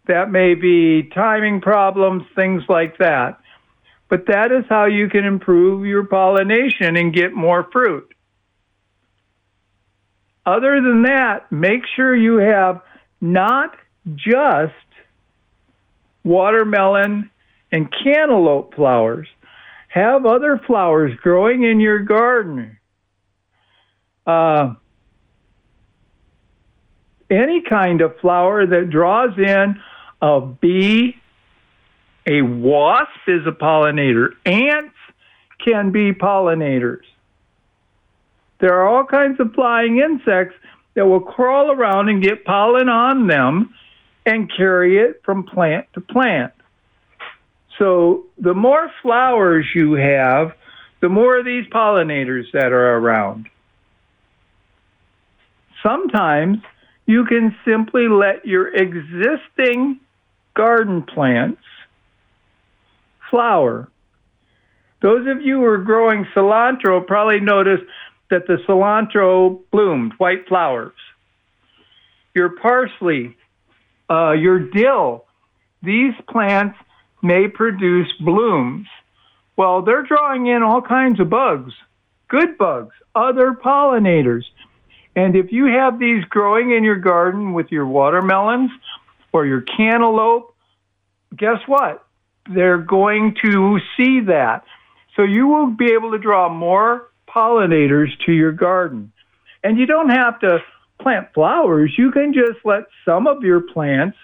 That 0.06 0.30
may 0.30 0.54
be 0.54 1.08
timing 1.14 1.60
problems, 1.60 2.24
things 2.34 2.62
like 2.68 2.98
that. 2.98 3.38
But 4.08 4.26
that 4.26 4.50
is 4.50 4.64
how 4.68 4.86
you 4.86 5.08
can 5.08 5.24
improve 5.24 5.86
your 5.86 6.04
pollination 6.04 6.96
and 6.96 7.14
get 7.14 7.32
more 7.32 7.68
fruit. 7.70 8.12
Other 10.44 10.80
than 10.80 11.02
that, 11.02 11.52
make 11.52 11.82
sure 11.94 12.16
you 12.16 12.38
have 12.38 12.80
not 13.20 13.76
just 14.16 14.72
watermelon 16.24 17.30
and 17.70 17.88
cantaloupe 18.02 18.74
flowers. 18.74 19.28
Have 19.88 20.26
other 20.26 20.60
flowers 20.66 21.12
growing 21.22 21.62
in 21.62 21.78
your 21.78 22.00
garden. 22.00 22.78
Uh, 24.26 24.74
any 27.30 27.62
kind 27.62 28.00
of 28.00 28.18
flower 28.18 28.66
that 28.66 28.90
draws 28.90 29.36
in 29.38 29.80
a 30.20 30.40
bee, 30.40 31.16
a 32.26 32.42
wasp 32.42 33.08
is 33.26 33.46
a 33.46 33.52
pollinator, 33.52 34.30
ants 34.44 34.94
can 35.64 35.90
be 35.92 36.12
pollinators. 36.12 37.04
There 38.60 38.74
are 38.74 38.88
all 38.88 39.04
kinds 39.04 39.40
of 39.40 39.54
flying 39.54 39.98
insects 39.98 40.54
that 40.94 41.06
will 41.06 41.20
crawl 41.20 41.70
around 41.70 42.08
and 42.08 42.22
get 42.22 42.44
pollen 42.44 42.88
on 42.88 43.26
them 43.26 43.74
and 44.26 44.50
carry 44.54 44.98
it 44.98 45.22
from 45.24 45.44
plant 45.44 45.86
to 45.94 46.00
plant. 46.00 46.52
So 47.78 48.26
the 48.36 48.52
more 48.52 48.90
flowers 49.00 49.66
you 49.74 49.94
have, 49.94 50.52
the 51.00 51.08
more 51.08 51.38
of 51.38 51.46
these 51.46 51.66
pollinators 51.68 52.44
that 52.52 52.72
are 52.72 52.96
around. 52.96 53.48
Sometimes 55.82 56.58
you 57.10 57.24
can 57.24 57.56
simply 57.64 58.06
let 58.06 58.46
your 58.46 58.72
existing 58.72 59.98
garden 60.54 61.02
plants 61.02 61.60
flower. 63.28 63.88
Those 65.02 65.26
of 65.26 65.42
you 65.42 65.56
who 65.56 65.64
are 65.64 65.78
growing 65.78 66.24
cilantro 66.36 67.04
probably 67.04 67.40
noticed 67.40 67.82
that 68.30 68.46
the 68.46 68.58
cilantro 68.68 69.58
bloomed, 69.72 70.12
white 70.18 70.46
flowers. 70.46 70.94
Your 72.32 72.50
parsley, 72.50 73.36
uh, 74.08 74.32
your 74.32 74.60
dill, 74.60 75.24
these 75.82 76.14
plants 76.28 76.78
may 77.22 77.48
produce 77.48 78.12
blooms. 78.20 78.86
Well, 79.56 79.82
they're 79.82 80.04
drawing 80.04 80.46
in 80.46 80.62
all 80.62 80.80
kinds 80.80 81.18
of 81.18 81.28
bugs, 81.28 81.72
good 82.28 82.56
bugs, 82.56 82.94
other 83.16 83.50
pollinators. 83.52 84.44
And 85.16 85.36
if 85.36 85.52
you 85.52 85.66
have 85.66 85.98
these 85.98 86.24
growing 86.24 86.72
in 86.72 86.84
your 86.84 86.96
garden 86.96 87.52
with 87.52 87.70
your 87.70 87.86
watermelons 87.86 88.70
or 89.32 89.46
your 89.46 89.62
cantaloupe, 89.62 90.54
guess 91.36 91.58
what? 91.66 92.06
They're 92.52 92.78
going 92.78 93.36
to 93.42 93.78
see 93.96 94.20
that. 94.20 94.64
So 95.16 95.22
you 95.22 95.46
will 95.46 95.66
be 95.66 95.92
able 95.92 96.12
to 96.12 96.18
draw 96.18 96.48
more 96.48 97.10
pollinators 97.28 98.08
to 98.26 98.32
your 98.32 98.52
garden. 98.52 99.12
And 99.62 99.78
you 99.78 99.86
don't 99.86 100.10
have 100.10 100.40
to 100.40 100.58
plant 101.00 101.28
flowers, 101.32 101.92
you 101.96 102.10
can 102.10 102.34
just 102.34 102.64
let 102.64 102.84
some 103.06 103.26
of 103.26 103.42
your 103.42 103.60
plants 103.60 104.18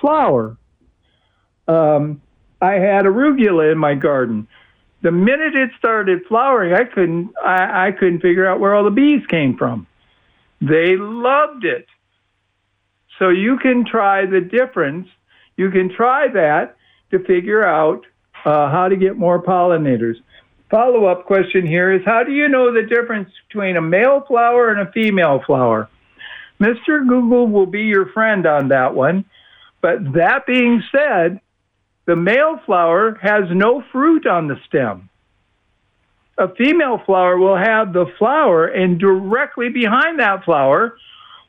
flower. 0.00 0.56
Um, 1.66 2.22
I 2.60 2.74
had 2.74 3.06
arugula 3.06 3.72
in 3.72 3.78
my 3.78 3.94
garden 3.94 4.46
the 5.02 5.10
minute 5.10 5.54
it 5.54 5.70
started 5.78 6.20
flowering, 6.28 6.72
I 6.72 6.84
couldn't 6.84 7.32
I, 7.44 7.88
I 7.88 7.92
couldn't 7.92 8.20
figure 8.20 8.46
out 8.46 8.60
where 8.60 8.74
all 8.74 8.84
the 8.84 8.90
bees 8.90 9.26
came 9.26 9.56
from. 9.56 9.86
They 10.60 10.96
loved 10.96 11.64
it. 11.64 11.86
So 13.18 13.28
you 13.28 13.58
can 13.58 13.84
try 13.84 14.26
the 14.26 14.40
difference. 14.40 15.08
You 15.56 15.70
can 15.70 15.94
try 15.94 16.28
that 16.28 16.76
to 17.10 17.18
figure 17.24 17.64
out 17.64 18.06
uh, 18.44 18.70
how 18.70 18.88
to 18.88 18.96
get 18.96 19.16
more 19.16 19.42
pollinators. 19.42 20.16
Follow 20.70 21.04
up 21.04 21.26
question 21.26 21.66
here 21.66 21.92
is 21.92 22.00
how 22.06 22.24
do 22.24 22.32
you 22.32 22.48
know 22.48 22.72
the 22.72 22.82
difference 22.82 23.28
between 23.48 23.76
a 23.76 23.82
male 23.82 24.24
flower 24.26 24.70
and 24.70 24.88
a 24.88 24.90
female 24.92 25.42
flower? 25.44 25.88
Mr. 26.60 27.06
Google 27.06 27.48
will 27.48 27.66
be 27.66 27.82
your 27.82 28.06
friend 28.06 28.46
on 28.46 28.68
that 28.68 28.94
one. 28.94 29.24
But 29.80 30.12
that 30.14 30.46
being 30.46 30.82
said, 30.92 31.40
the 32.04 32.16
male 32.16 32.58
flower 32.66 33.18
has 33.22 33.44
no 33.50 33.82
fruit 33.92 34.26
on 34.26 34.48
the 34.48 34.58
stem. 34.66 35.08
A 36.38 36.52
female 36.54 37.00
flower 37.04 37.36
will 37.36 37.56
have 37.56 37.92
the 37.92 38.06
flower, 38.18 38.66
and 38.66 38.98
directly 38.98 39.68
behind 39.68 40.18
that 40.18 40.44
flower 40.44 40.96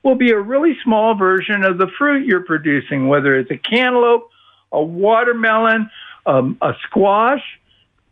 will 0.04 0.16
be 0.16 0.32
a 0.32 0.40
really 0.40 0.78
small 0.84 1.16
version 1.16 1.64
of 1.64 1.78
the 1.78 1.88
fruit 1.98 2.28
you're 2.28 2.44
producing, 2.44 3.08
whether 3.08 3.36
it's 3.38 3.50
a 3.50 3.58
cantaloupe, 3.58 4.30
a 4.72 4.84
watermelon, 4.84 5.90
um, 6.26 6.58
a 6.62 6.74
squash. 6.84 7.42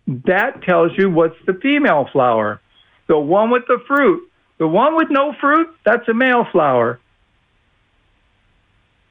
That 0.08 0.64
tells 0.64 0.98
you 0.98 1.10
what's 1.10 1.36
the 1.46 1.54
female 1.54 2.08
flower. 2.12 2.62
The 3.08 3.20
one 3.20 3.52
with 3.52 3.68
the 3.68 3.80
fruit. 3.88 4.28
The 4.58 4.68
one 4.68 4.96
with 4.96 5.10
no 5.10 5.34
fruit, 5.40 5.70
that's 5.84 6.08
a 6.08 6.14
male 6.14 6.46
flower. 6.52 7.00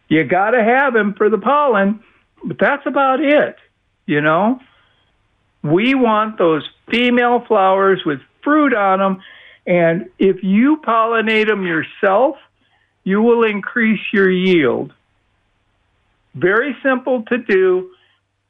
You 0.09 0.25
got 0.25 0.53
to 0.53 0.62
have 0.62 0.95
him 0.97 1.14
for 1.14 1.29
the 1.29 1.38
pollen 1.38 2.03
but 2.44 2.59
that's 2.59 2.87
about 2.87 3.20
it, 3.20 3.57
you 4.07 4.20
know? 4.20 4.61
We 5.62 5.94
want 5.94 6.38
those 6.38 6.68
female 6.90 7.44
flowers 7.46 8.03
with 8.05 8.20
fruit 8.42 8.74
on 8.74 8.98
them. 8.98 9.22
And 9.66 10.11
if 10.18 10.42
you 10.42 10.79
pollinate 10.79 11.48
them 11.48 11.66
yourself, 11.66 12.37
you 13.05 13.22
will 13.22 13.44
increase 13.44 14.00
your 14.12 14.31
yield. 14.31 14.92
Very 16.35 16.76
simple 16.83 17.22
to 17.24 17.38
do. 17.38 17.90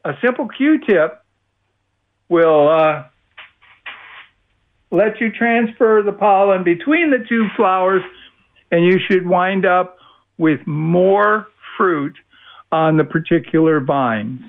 A 0.05 0.13
simple 0.23 0.49
Q-tip 0.49 1.23
will 2.29 2.69
uh, 2.69 3.05
let 4.91 5.21
you 5.21 5.31
transfer 5.33 6.03
the 6.05 6.13
pollen 6.13 6.63
between 6.63 7.11
the 7.11 7.25
two 7.29 7.49
flowers, 7.57 8.03
and 8.71 8.85
you 8.85 8.99
should 9.09 9.27
wind 9.27 9.67
up 9.67 9.99
with 10.39 10.65
more 10.67 11.49
fruit 11.77 12.17
on 12.73 12.97
the 12.97 13.05
particular 13.05 13.81
vines. 13.81 14.41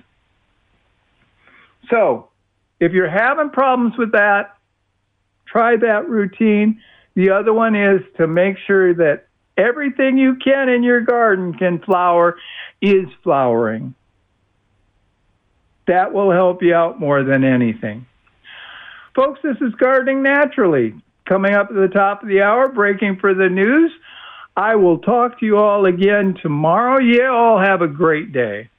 So, 1.90 2.30
if 2.80 2.94
you're 2.94 3.10
having 3.10 3.50
problems 3.50 3.98
with 3.98 4.14
that, 4.14 4.58
try 5.48 5.76
that 5.78 6.10
routine. 6.10 6.82
The 7.16 7.32
other 7.32 7.54
one 7.54 7.76
is 7.76 8.02
to 8.18 8.28
make 8.28 8.58
sure 8.66 8.94
that 8.96 9.28
everything 9.58 10.18
you 10.18 10.36
can 10.36 10.70
in 10.70 10.84
your 10.84 11.02
garden 11.02 11.54
can 11.54 11.80
flower 11.80 12.38
is 12.82 13.06
flowering. 13.24 13.94
That 15.88 16.14
will 16.14 16.32
help 16.32 16.64
you 16.64 16.74
out 16.74 17.00
more 17.00 17.24
than 17.24 17.44
anything. 17.44 18.06
Folks, 19.16 19.42
this 19.44 19.58
is 19.60 19.74
Gardening 19.76 20.24
Naturally. 20.24 20.96
Coming 21.28 21.54
up 21.54 21.70
at 21.70 21.76
the 21.76 21.88
top 21.88 22.24
of 22.24 22.30
the 22.30 22.42
hour, 22.42 22.70
breaking 22.70 23.18
for 23.20 23.34
the 23.34 23.50
news. 23.50 23.92
I 24.56 24.76
will 24.76 25.00
talk 25.00 25.40
to 25.40 25.46
you 25.46 25.58
all 25.58 25.86
again 25.86 26.36
tomorrow. 26.42 27.00
You 27.00 27.26
all 27.26 27.60
have 27.60 27.82
a 27.82 27.88
great 27.88 28.34
day. 28.34 28.70